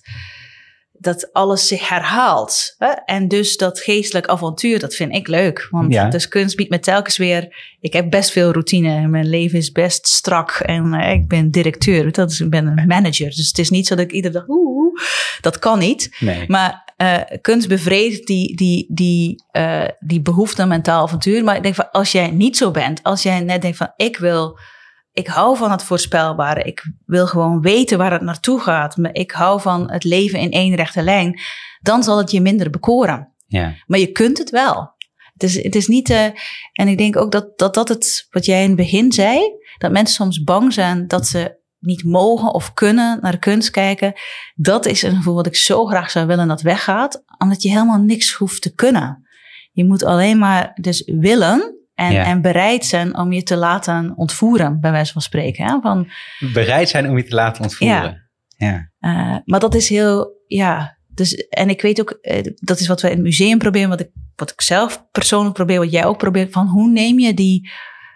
[0.91, 2.75] dat alles zich herhaalt.
[2.78, 2.88] Hè?
[2.88, 5.67] En dus dat geestelijk avontuur, dat vind ik leuk.
[5.69, 6.10] Want Ja.
[6.10, 7.67] dus kunst biedt me telkens weer...
[7.80, 9.08] Ik heb best veel routine.
[9.08, 10.52] Mijn leven is best strak.
[10.52, 12.12] En eh, ik ben directeur.
[12.12, 13.30] Dat is, ik ben een manager.
[13.30, 14.47] Dus het is niet zo dat ik iedere dag...
[14.47, 14.99] Oeh, oeh.
[15.41, 16.15] dat kan niet.
[16.19, 16.43] Nee.
[16.47, 21.43] Maar eh, kunst bevredigt die, die, die, eh, die behoefte aan mentaal avontuur.
[21.43, 24.17] Maar ik denk van, als jij niet zo bent, als jij net denkt van, ik
[24.17, 24.59] wil,
[25.12, 26.63] ik hou van het voorspelbare.
[26.63, 28.97] Ik wil gewoon weten waar het naartoe gaat.
[28.97, 31.39] Maar Ik hou van het leven in één rechte lijn.
[31.81, 33.33] Dan zal het je minder bekoren.
[33.47, 33.75] ja.
[33.85, 34.97] Maar je kunt het wel.
[35.33, 36.25] Het is, het is niet, eh,
[36.73, 39.39] en ik denk ook dat, dat dat het, wat jij in het begin zei,
[39.77, 44.13] dat mensen soms bang zijn dat ze niet mogen of kunnen naar de kunst kijken.
[44.55, 47.99] Dat is een gevoel wat ik zo graag zou willen dat weggaat, omdat je helemaal
[48.01, 49.27] niks hoeft te kunnen.
[49.71, 52.25] je moet alleen maar dus willen en, Ja.
[52.25, 55.65] en bereid zijn om je te laten ontvoeren, bij wijze van spreken.
[55.65, 55.79] Hè?
[55.81, 56.07] Van,
[56.53, 58.29] Bereid zijn om je te laten ontvoeren.
[58.57, 58.89] Ja.
[58.99, 60.97] eh, maar dat is heel, ja.
[61.07, 63.99] Dus, en ik weet ook, eh, dat is wat we in het museum proberen, wat
[63.99, 66.51] ik, wat ik zelf persoonlijk probeer, wat jij ook probeert.
[66.51, 67.69] Van hoe neem je die,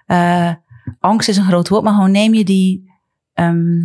[0.05, 0.51] eh,
[0.99, 2.91] angst is een groot woord, maar hoe neem je die,
[3.33, 3.77] ehm,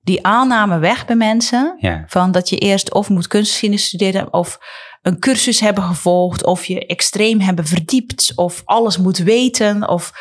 [0.00, 1.76] die aanname weg bij mensen?
[1.80, 2.04] Ja.
[2.06, 4.58] Van dat je eerst of moet kunstgeschiedenis studeren of
[5.02, 10.12] een cursus hebben gevolgd of je extreem hebben verdiept of alles moet weten of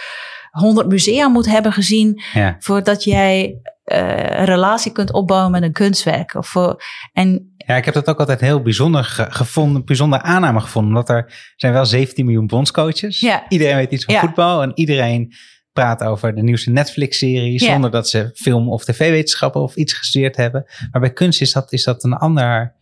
[0.52, 2.56] honderd musea moet hebben gezien Ja.
[2.60, 4.00] voordat jij eh,
[4.40, 6.34] een relatie kunt opbouwen met een kunstwerk.
[6.36, 10.60] Of, voor- en ja, ik heb dat ook altijd heel bijzonder ge- gevonden, bijzonder aanname
[10.60, 10.92] gevonden.
[10.92, 13.20] Omdat er zijn wel 17 miljoen bondscoaches.
[13.20, 13.44] Ja.
[13.50, 14.20] Iedereen weet iets van Ja.
[14.20, 15.34] voetbal en iedereen
[15.74, 17.72] praat over de nieuwste Netflix-serie Ja.
[17.72, 20.66] zonder dat ze film- of tv-wetenschappen of iets gestudeerd hebben.
[20.92, 22.74] Maar bij kunst is dat, is dat een ander,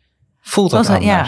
[0.42, 1.28] voelt dat ja.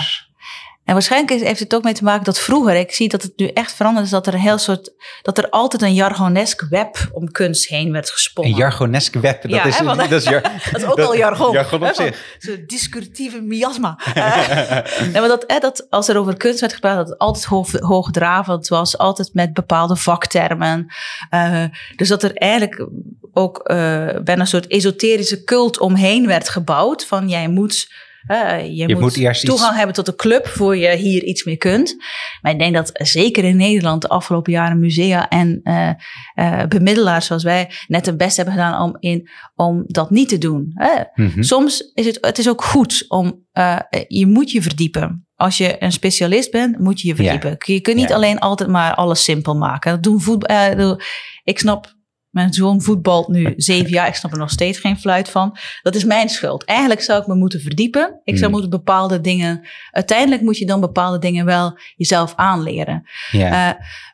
[0.86, 3.32] En waarschijnlijk is- heeft het ook mee te maken dat vroeger, ik zie dat het
[3.36, 4.91] nu echt veranderd is, dat er een heel soort,
[5.22, 8.56] dat er altijd een jargonesk web om kunst heen werd Een gesponnen.
[8.56, 10.41] jargonesk web, dat, Ja, is, hè, want- dat, is, jar-
[10.72, 11.52] dat is ook wel jargon.
[11.52, 12.36] Jargon op zich.
[12.39, 14.00] Zo'n discursieve miasma.
[14.13, 17.46] Eh, nee, maar dat, hè, dat als er over kunst werd gepraat, dat het altijd
[17.46, 20.88] hoog, hoogdravend was, altijd met bepaalde vaktermen.
[21.30, 21.63] Eh,
[21.96, 22.88] dus dat er eigenlijk
[23.34, 23.76] ook eh,
[24.24, 27.06] bijna een soort esoterische cult omheen werd gebouwd.
[27.06, 27.91] Van jij moet,
[28.28, 31.96] je moet, toegang iets- hebben tot de club voor je hier iets mee kunt.
[32.42, 35.90] Maar ik denk dat zeker in Nederland de afgelopen jaren musea en eh,
[36.34, 40.38] eh, bemiddelaars zoals wij net het best hebben gedaan om, in, om dat niet te
[40.38, 40.72] doen.
[40.74, 41.24] Hè?
[41.24, 41.42] Mhm.
[41.42, 45.28] Soms is het, het is ook goed om, eh, je moet je verdiepen.
[45.36, 47.56] Als je een specialist bent, moet je je verdiepen.
[47.60, 48.16] Je kunt niet Ja.
[48.16, 49.92] alleen altijd maar alles simpel maken.
[49.92, 51.00] Dat doen voetbal,
[51.44, 51.94] ik snap,
[52.34, 54.08] mijn zoon voetbalt nu zeven jaar.
[54.08, 55.58] Ik snap er nog steeds geen fluit van.
[55.82, 56.63] Dat is mijn schuld.
[56.65, 58.19] Eigenlijk zou ik me moeten verdiepen.
[58.24, 58.52] Ik zou Mm.
[58.52, 63.04] moeten bepaalde dingen, uiteindelijk moet je dan bepaalde dingen wel jezelf aanleren.
[63.32, 63.69] Eh,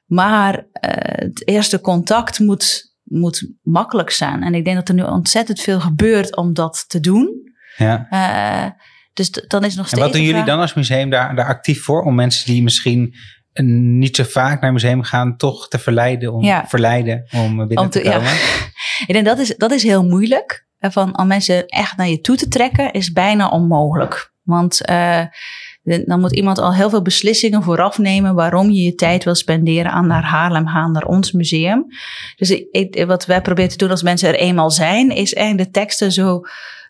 [0.06, 0.92] maar eh,
[1.26, 4.44] het eerste contact moet, moet makkelijk zijn.
[4.44, 7.54] En ik denk dat er nu ontzettend veel gebeurt om dat te doen.
[7.78, 8.08] ja.
[8.10, 8.72] Eh,
[9.14, 10.04] dus dan is nog En steeds.
[10.04, 12.02] wat doen jullie dan als museum daar, daar actief voor?
[12.04, 13.14] Om mensen die misschien
[13.64, 16.66] niet zo vaak naar museum gaan, toch te verleiden om, Ja.
[16.68, 18.16] verleiden om binnen Om te, te- ja.
[18.16, 18.32] komen?
[19.08, 20.68] Ik denk dat is, dat is heel moeilijk.
[20.78, 24.34] Eh, Van om mensen echt naar je toe te trekken is bijna onmogelijk.
[24.44, 25.22] Want eh,
[26.06, 29.92] dan moet iemand al heel veel beslissingen vooraf nemen waarom je je tijd wil spenderen
[29.92, 31.86] aan naar Haarlem gaan, naar ons museum.
[32.36, 35.80] Dus ik- wat wij proberen te doen als mensen er eenmaal zijn, is eigenlijk de
[35.80, 36.42] teksten zo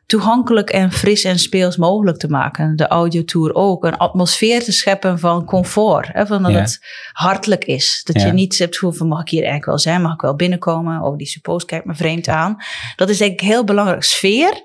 [0.09, 2.75] toegankelijk en fris en speels mogelijk te maken.
[2.75, 3.83] De audiotour ook.
[3.83, 6.07] Een atmosfeer te scheppen van comfort.
[6.11, 6.59] Hè, van dat Ja.
[6.59, 6.79] het
[7.11, 8.01] hartelijk is.
[8.03, 8.25] Dat Ja.
[8.27, 10.01] je niet hebt van mag ik hier eigenlijk wel zijn?
[10.01, 11.01] Mag ik wel binnenkomen?
[11.01, 12.55] Oh, die suppose kijkt me vreemd aan.
[12.95, 14.03] Dat is denk ik heel belangrijk.
[14.03, 14.61] Sfeer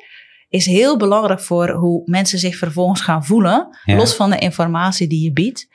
[0.49, 3.79] is heel belangrijk voor hoe mensen zich vervolgens gaan voelen.
[3.85, 3.97] Ja.
[3.97, 5.67] Los van de informatie die je biedt.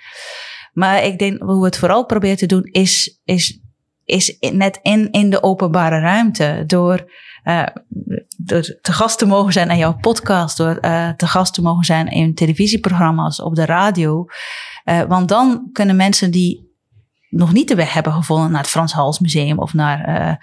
[0.74, 3.60] Maar ik denk hoe we het vooral proberen te doen is, is,
[4.06, 6.64] is net in, in de openbare ruimte.
[6.68, 7.12] Door,
[7.44, 7.64] eh,
[8.38, 10.58] door te gast te mogen zijn aan jouw podcast.
[10.58, 14.26] Door eh, te gast te mogen zijn in televisieprogramma's, op de radio.
[14.84, 16.68] Eh, want dan kunnen mensen die
[17.30, 20.40] nog niet de weg hebben gevonden naar het Frans Hals Museum of naar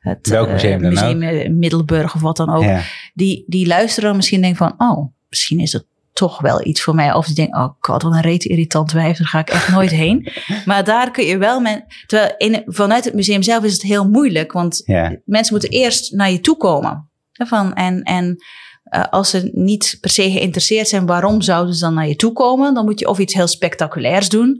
[0.00, 2.62] het Welk museum in Middelburg of wat dan ook.
[2.62, 2.80] Ja.
[3.14, 6.94] Die, die luisteren en misschien denken van, oh, misschien is het toch wel iets voor
[6.94, 7.12] mij.
[7.12, 9.90] Of die denken, oh god, wat een reet irritant wijf, daar ga ik echt nooit
[9.90, 10.28] heen.
[10.64, 14.08] Maar daar kun je wel, men, terwijl in, vanuit het museum zelf is het heel
[14.08, 15.16] moeilijk, want Ja.
[15.24, 17.08] mensen moeten eerst naar je toe komen.
[17.32, 18.36] Van, en en
[18.82, 22.32] eh, als ze niet per se geïnteresseerd zijn, waarom zouden ze dan naar je toe
[22.32, 22.74] komen?
[22.74, 24.58] Dan moet je of iets heel spectaculairs doen,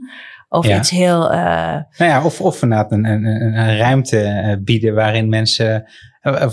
[0.49, 0.77] of Ja.
[0.77, 1.31] iets heel...
[1.31, 1.37] eh,
[1.97, 5.85] Nou ja, of, of inderdaad een, een, een, ruimte eh, bieden waarin mensen,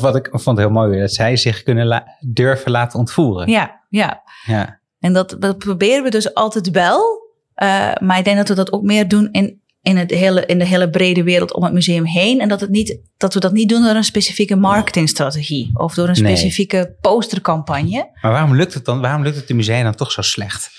[0.01, 3.49] wat ik vond heel mooi, dat zij zich kunnen la- durven laten ontvoeren.
[3.51, 4.23] ja, ja.
[4.47, 4.81] Ja.
[5.05, 7.23] En dat, dat proberen we dus altijd wel.
[7.55, 10.59] Eh, maar ik denk dat we dat ook meer doen in, in, het hele, in
[10.59, 12.41] de hele brede wereld om het museum heen.
[12.41, 15.71] En dat, het niet, dat we dat niet doen door een specifieke marketingstrategie.
[15.79, 16.37] Of door een Nee.
[16.37, 18.11] specifieke postercampagne.
[18.21, 19.01] Maar waarom lukt het dan?
[19.01, 20.71] Waarom lukt het de musea dan toch zo slecht?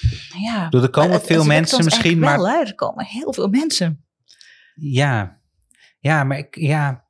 [0.44, 0.58] Ja.
[0.58, 2.60] Ik bedoel, er komen Het- veel mensen misschien, maar hè?
[2.60, 4.06] er komen heel veel mensen.
[4.76, 5.40] ja,
[6.00, 7.04] ja, maar ik, ja,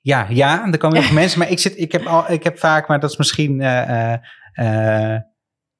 [0.00, 2.58] ja, ja, er komen heel veel mensen, maar ik zit, ik heb al, ik heb
[2.58, 4.12] vaak, maar dat is misschien eh,
[4.52, 5.20] eh,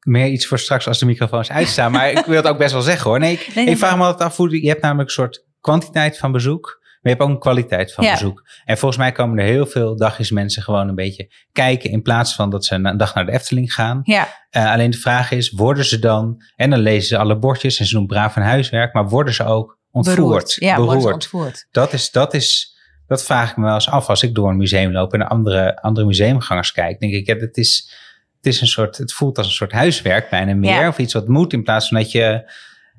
[0.01, 2.83] meer iets voor straks als de microfoons uitstaan, maar ik wil het ook best wel
[2.83, 3.19] zeggen hoor.
[3.19, 5.45] Nee, ik, Nee, nee, ik vraag me altijd af hoe, je hebt namelijk een soort
[5.61, 8.13] kwantiteit van bezoek, maar je hebt ook een kwaliteit van Ja.
[8.13, 8.43] bezoek.
[8.65, 12.35] En volgens mij komen er heel veel dagjes mensen gewoon een beetje kijken in plaats
[12.35, 14.01] van dat ze een dag naar de Efteling gaan.
[14.05, 17.79] Ja, Eh, alleen de vraag is, worden ze dan, en dan lezen ze alle bordjes
[17.79, 20.17] en ze doen braaf hun huiswerk, maar worden ze ook ontvoerd?
[20.19, 20.55] beroerd.
[20.55, 21.15] Ja, worden ze Beroerd.
[21.15, 21.67] ontvoerd.
[21.71, 24.57] Dat is, dat is, dat vraag ik me wel eens af als ik door een
[24.57, 27.01] museum loop en naar andere, andere museumgangers kijk.
[27.01, 27.93] Denk ik, ja, het is,
[28.41, 30.81] het is een soort, het voelt als een soort huiswerk bijna meer.
[30.81, 30.89] Ja.
[30.89, 32.53] Of iets wat moet in plaats van dat je,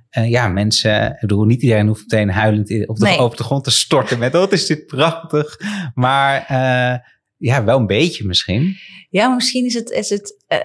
[0.10, 3.20] eh, ja, mensen, ik bedoel, niet iedereen hoeft meteen huilend op de, Nee.
[3.20, 5.60] op de grond te storten met, wat is dit prachtig.
[5.94, 7.00] Maar eh,
[7.38, 8.78] ja, wel een beetje misschien.
[9.10, 10.58] Ja, misschien is het, is het eh,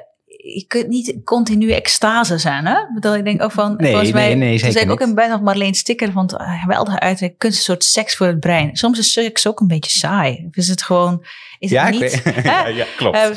[0.54, 2.72] je kunt niet continu extase zijn, hè?
[2.72, 5.08] Ik bedoel, ik denk ook van, Nee, volgens nee, mij, nee, toen zeker ik ook
[5.08, 8.76] in bijna Marleen Sticker, want uh, geweldige uitdrukking, kunst een soort seks voor het brein.
[8.76, 10.44] Soms is seks ook een beetje saai.
[10.48, 11.24] Of is het gewoon,
[11.58, 12.22] is ja, het niet...
[12.42, 13.16] ja, ja, klopt.
[13.16, 13.28] Eh,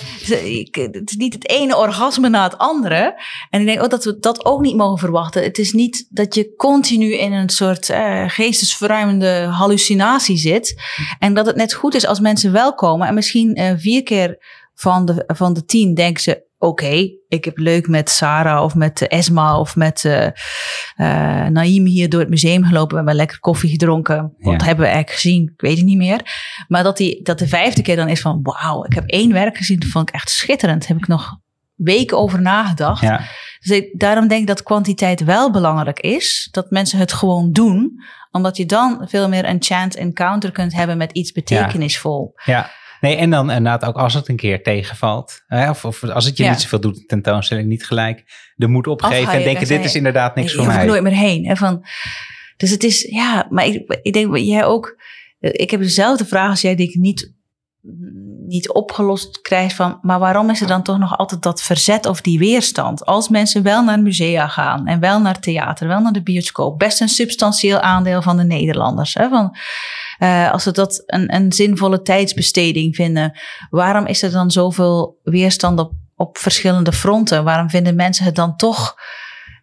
[0.91, 3.21] het is niet het ene orgasme na het andere.
[3.49, 5.43] En ik denk ook dat we dat ook niet mogen verwachten.
[5.43, 10.81] Het is niet dat je continu in een soort eh, geestesverruimende hallucinatie zit.
[11.19, 13.07] En dat het net goed is als mensen wel komen.
[13.07, 14.37] En misschien eh, vier keer
[14.73, 16.47] van de, van de tien denken ze...
[16.61, 20.25] Oké, ik heb leuk met Sarah of met Esma of met eh
[20.95, 22.89] eh, Naïm hier door het museum gelopen.
[22.89, 24.33] We hebben lekker koffie gedronken.
[24.37, 24.65] Wat Ja.
[24.65, 25.43] hebben we eigenlijk gezien?
[25.55, 26.21] Ik weet het niet meer.
[26.67, 28.39] Maar dat, die, dat de vijfde keer dan is van...
[28.43, 29.79] Wauw, ik heb één werk gezien.
[29.79, 30.79] Dat vond ik echt schitterend.
[30.79, 31.37] Daar heb ik nog
[31.75, 33.01] weken over nagedacht.
[33.01, 33.21] ja.
[33.59, 36.47] Dus ik- daarom denk ik dat kwantiteit wel belangrijk is.
[36.51, 37.91] Dat mensen het gewoon doen.
[38.31, 42.33] Omdat je dan veel meer een chance encounter kunt hebben met iets betekenisvol.
[42.45, 45.43] Ja, nee, en dan inderdaad ook als het een keer tegenvalt.
[45.47, 46.49] Hè, of, of als het je Ja.
[46.49, 48.23] niet zoveel doet, in tentoonstelling niet gelijk
[48.55, 50.79] de moed opgeven en denken, en dit is inderdaad niks voor mij.
[50.79, 51.45] er nooit meer heen.
[51.47, 51.85] Hè, van,
[52.57, 55.01] dus het is, ja, maar ik, ik denk, jij ook,
[55.39, 57.33] ik heb dezelfde vraag als jij die ik niet,
[58.47, 62.21] niet opgelost krijg van, maar waarom is er dan toch nog altijd dat verzet of
[62.21, 63.05] die weerstand?
[63.05, 67.01] Als mensen wel naar musea gaan en wel naar theater, wel naar de bioscoop, best
[67.01, 69.13] een substantieel aandeel van de Nederlanders.
[69.13, 69.55] Hè, van,
[70.17, 73.39] eh, als ze dat een, een zinvolle tijdsbesteding vinden,
[73.69, 77.43] waarom is er dan zoveel weerstand op, op verschillende fronten?
[77.43, 78.95] Waarom vinden mensen het dan toch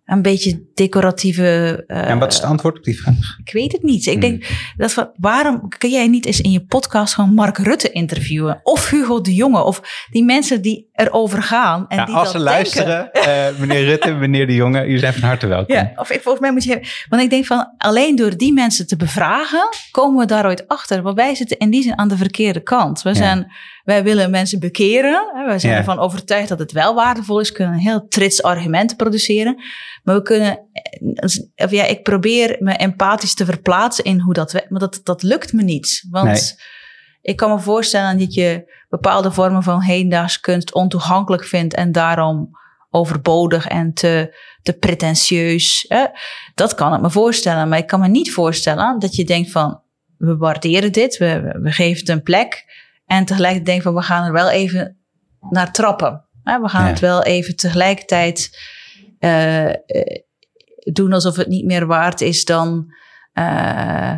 [0.07, 1.85] een beetje decoratieve.
[1.87, 3.15] eh, en wat is het antwoord op die vraag?
[3.45, 4.07] Ik weet het niet.
[4.07, 4.21] Ik Hmm.
[4.21, 8.61] denk dat van, waarom kun jij niet eens in je podcast gewoon Mark Rutte interviewen?
[8.63, 9.63] Of Hugo de Jonge?
[9.63, 11.85] Of die mensen die erover gaan.
[11.89, 15.13] En Ja, die als dat ze luisteren, eh, meneer Rutte, meneer de Jonge, u zijn
[15.13, 15.75] van harte welkom.
[15.75, 17.05] Ja, of ik, volgens mij moet je.
[17.09, 21.03] Want ik denk van alleen door die mensen te bevragen, komen we daar ooit achter.
[21.03, 23.03] Want wij zitten in die zin aan de verkeerde kant.
[23.03, 23.15] We Ja.
[23.15, 23.53] zijn,
[23.87, 25.45] wij willen mensen bekeren.
[25.47, 25.79] Wij zijn Ja.
[25.79, 27.53] ervan overtuigd dat het wel waardevol is.
[27.53, 29.63] Kunnen een heel trits argumenten produceren.
[30.03, 30.59] Maar we kunnen.
[30.73, 34.71] eh, Of ja, ik probeer me empathisch te verplaatsen in hoe dat werkt.
[34.71, 36.07] Maar dat, dat lukt me niet.
[36.11, 36.41] Want Nee.
[37.23, 41.75] ik kan me voorstellen dat je bepaalde vormen van hedendaagse kunst ontoegankelijk vindt.
[41.75, 42.51] En daarom
[42.91, 45.85] overbodig en te, te pretentieus.
[45.89, 46.05] Hè?
[46.55, 47.69] Dat kan ik me voorstellen.
[47.69, 49.81] Maar ik kan me niet voorstellen dat je denkt van...
[50.19, 52.65] we waarderen dit, we- we geven het een plek.
[53.07, 54.97] En tegelijkertijd denk van we gaan er wel even
[55.51, 56.25] naar trappen.
[56.43, 56.91] We gaan Ja.
[56.91, 58.59] het wel even tegelijkertijd
[59.19, 59.71] eh,
[60.93, 62.95] doen alsof het niet meer waard is dan...
[63.33, 64.15] eh,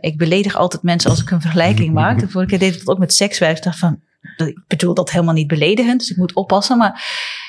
[0.00, 2.18] ik beledig altijd mensen als ik een vergelijking maak.
[2.18, 3.56] De vorige keer deed ik dat ook met sekswerk.
[3.56, 4.00] Ik dacht van,
[4.36, 6.78] ik bedoel dat helemaal niet beledigend, dus ik moet oppassen.
[6.78, 7.04] Maar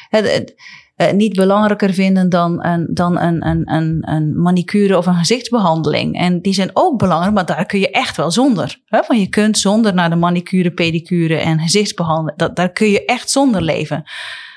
[0.10, 0.54] het, het,
[1.00, 6.18] eh, niet belangrijker vinden dan, een, dan een, een, een, een manicure of een gezichtsbehandeling.
[6.18, 8.80] En die zijn ook belangrijk, maar daar kun je echt wel zonder.
[8.86, 9.04] Hè?
[9.04, 12.38] Van je kunt zonder naar de manicure, pedicure en gezichtsbehandeling.
[12.38, 14.04] Dat, daar kun je echt zonder leven.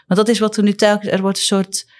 [0.06, 1.90] Want dat is wat er nu telkens, er wordt een soort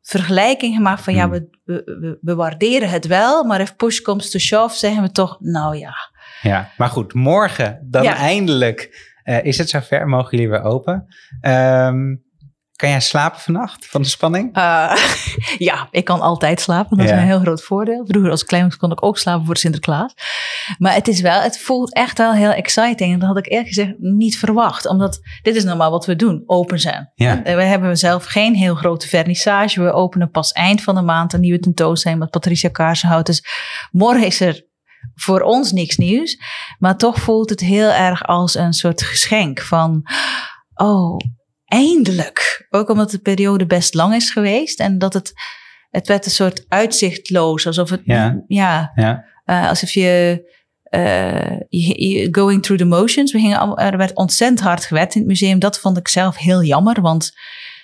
[0.00, 1.32] vergelijking gemaakt van ja, Hmm.
[1.32, 5.36] we, we, we, waarderen het wel, maar if push comes to shove, zeggen we toch,
[5.40, 5.94] nou ja.
[6.42, 8.16] Ja, maar goed, morgen dan Ja.
[8.16, 10.08] eindelijk eh, is het zover.
[10.08, 11.06] Mogen jullie weer open?
[11.40, 12.14] Ehm,
[12.82, 14.56] kan jij slapen vannacht van de spanning?
[14.56, 14.96] Uh,
[15.68, 16.96] ja, ik kan altijd slapen.
[16.96, 17.12] Dat Ja.
[17.14, 18.04] is een heel groot voordeel.
[18.06, 20.14] Vroeger als klein kon ik ook slapen voor Sinterklaas.
[20.78, 23.12] Maar het is wel, het voelt echt wel heel exciting.
[23.12, 24.86] En dat had ik eerlijk gezegd niet verwacht.
[24.86, 27.10] Omdat dit is normaal wat we doen, open zijn.
[27.14, 27.42] Ja.
[27.42, 29.82] We hebben zelf geen heel grote vernissage.
[29.82, 33.26] We openen pas eind van de maand een nieuwe tentoonstelling met Patricia Kaarsenhout.
[33.26, 33.44] Dus
[33.90, 34.66] morgen is er
[35.14, 36.38] voor ons niks nieuws.
[36.78, 40.02] Maar toch voelt het heel erg als een soort geschenk van...
[40.74, 41.16] Oh,
[41.72, 42.66] eindelijk.
[42.70, 44.80] Ook omdat de periode best lang is geweest.
[44.80, 45.32] En dat het...
[45.90, 47.66] Het werd een soort uitzichtloos.
[47.66, 48.00] Alsof het...
[48.04, 48.42] Ja.
[48.46, 50.42] ja Ja, eh, alsof je,
[50.82, 53.32] eh, je- je- going through the motions.
[53.32, 55.58] We gingen, er werd ontzettend hard gewerkt in het museum.
[55.58, 57.30] Dat vond ik zelf heel jammer, want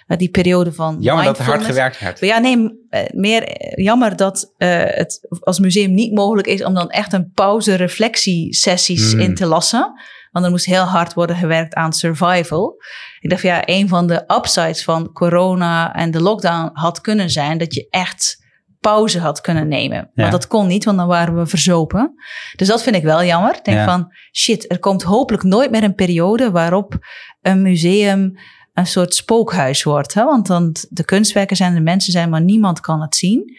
[0.06, 2.20] eh, die periode van jammer dat er hard gewerkt werd.
[2.20, 2.70] Ja, nee,
[3.14, 9.20] meer jammer dat het als museum niet mogelijk is om dan echt een pauze-reflectiesessies Hmm.
[9.20, 9.92] in te lassen.
[10.30, 12.76] Want er moest heel hard worden gewerkt aan survival.
[13.20, 17.58] Ik dacht, ja, een van de upsides van corona en de lockdown had kunnen zijn
[17.58, 18.46] dat je echt
[18.80, 19.96] pauze had kunnen nemen.
[19.96, 20.22] Ja.
[20.22, 22.14] Maar dat kon niet, want dan waren we verzopen.
[22.56, 23.56] Dus dat vind ik wel jammer.
[23.56, 23.84] Ik denk Ja.
[23.84, 26.98] van, shit, er komt hopelijk nooit meer een periode waarop
[27.40, 28.38] een museum
[28.74, 30.14] een soort spookhuis wordt.
[30.14, 30.24] Hè?
[30.24, 33.58] Want dan de kunstwerken zijn, de mensen zijn, maar niemand kan het zien.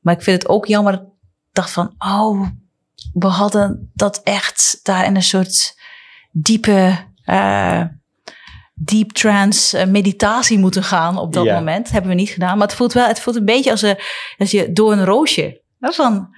[0.00, 0.92] Maar ik vind het ook jammer.
[0.94, 1.00] Ik
[1.52, 2.48] dacht van, oh,
[3.12, 5.78] we hadden dat echt daar in een soort
[6.32, 7.82] diepe, eh,
[8.84, 11.54] deep trance eh, meditatie moeten gaan op dat Ja.
[11.54, 11.90] moment.
[11.90, 12.58] Hebben we niet gedaan.
[12.58, 13.98] Maar het voelt wel, het voelt een beetje als, een,
[14.38, 15.60] als je door een roosje.
[15.80, 16.28] hè, Van,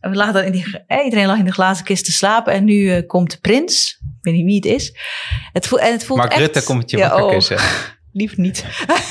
[0.00, 2.64] we lagen dan in die, eh, iedereen lag in de glazen kist te slapen en
[2.64, 3.98] nu eh, komt de prins.
[4.00, 4.98] Ik weet niet wie het is.
[5.52, 7.58] Het voelt, en het voelt Mark echt, Rutte komt je Ja, wakker oh, kussen.
[8.12, 8.64] Lief niet.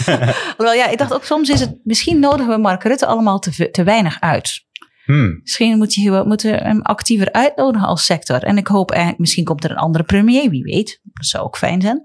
[0.58, 3.70] Hoewel ja, ik dacht ook soms is het, misschien nodigen we Mark Rutte allemaal te,
[3.72, 4.64] te weinig uit.
[5.06, 5.39] Hmm.
[5.41, 8.43] Misschien moet je, moeten we hem actiever uitnodigen als sector.
[8.43, 10.99] En ik hoop eigenlijk, misschien komt er een andere premier, wie weet.
[11.03, 12.01] Dat zou ook fijn zijn.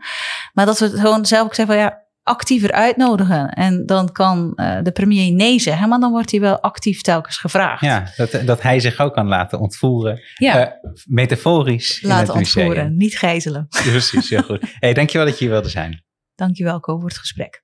[0.53, 3.49] Maar dat we het gewoon zelf ook zeggen van ja, actiever uitnodigen.
[3.51, 7.37] En dan kan eh, de premier nee zeggen, maar dan wordt hij wel actief telkens
[7.39, 7.81] gevraagd.
[7.83, 10.21] Ja, dat, dat hij zich ook kan laten ontvoeren.
[10.35, 10.73] Ja, Eh,
[11.05, 12.03] metaforisch.
[12.03, 13.67] laten ontvoeren, niet gijzelen.
[13.69, 14.61] Precies, heel goed.
[14.81, 16.05] Hey, dankjewel dat je hier wilde zijn.
[16.35, 17.63] Dankjewel, Ko, voor het gesprek.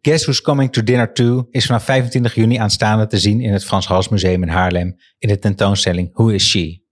[0.00, 3.64] Guess Who's Coming to Dinner Too is vanaf 25 juni aanstaande te zien in het
[3.64, 6.82] Frans Hals Museum in Haarlem in de tentoonstelling Who is She?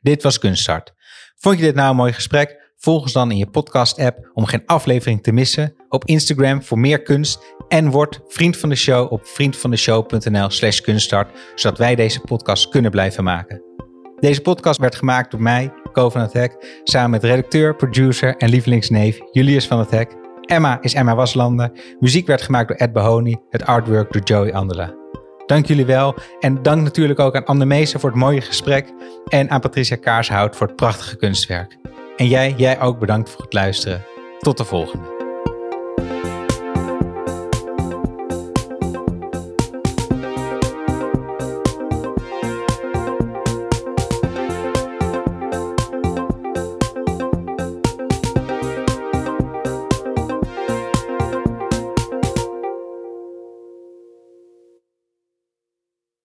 [0.00, 0.92] Dit was Kunststart.
[1.36, 2.72] Vond je dit nou een mooi gesprek?
[2.76, 5.74] Volg ons dan in je podcast-app om geen aflevering te missen.
[5.88, 7.38] Op Instagram voor meer kunst.
[7.68, 12.90] En word vriend van de show op vriendvandeshow.nl slash kunststart, zodat wij deze podcast kunnen
[12.90, 13.62] blijven maken.
[14.20, 18.48] Deze podcast werd gemaakt door mij, Ko van het Hek, samen met redacteur, producer en
[18.48, 20.27] lievelingsneef Julius van het Hek.
[20.48, 21.70] Emma is Emma Waslander.
[22.00, 24.94] Muziek werd gemaakt door Ed Behoni, het artwork door Joey Andela.
[25.46, 28.92] Dank jullie wel en dank natuurlijk ook aan Anne Meester voor het mooie gesprek
[29.26, 31.76] en aan Patricia Kaarshout voor het prachtige kunstwerk.
[32.16, 34.02] En jij, jij ook bedankt voor het luisteren.
[34.38, 35.16] Tot de volgende.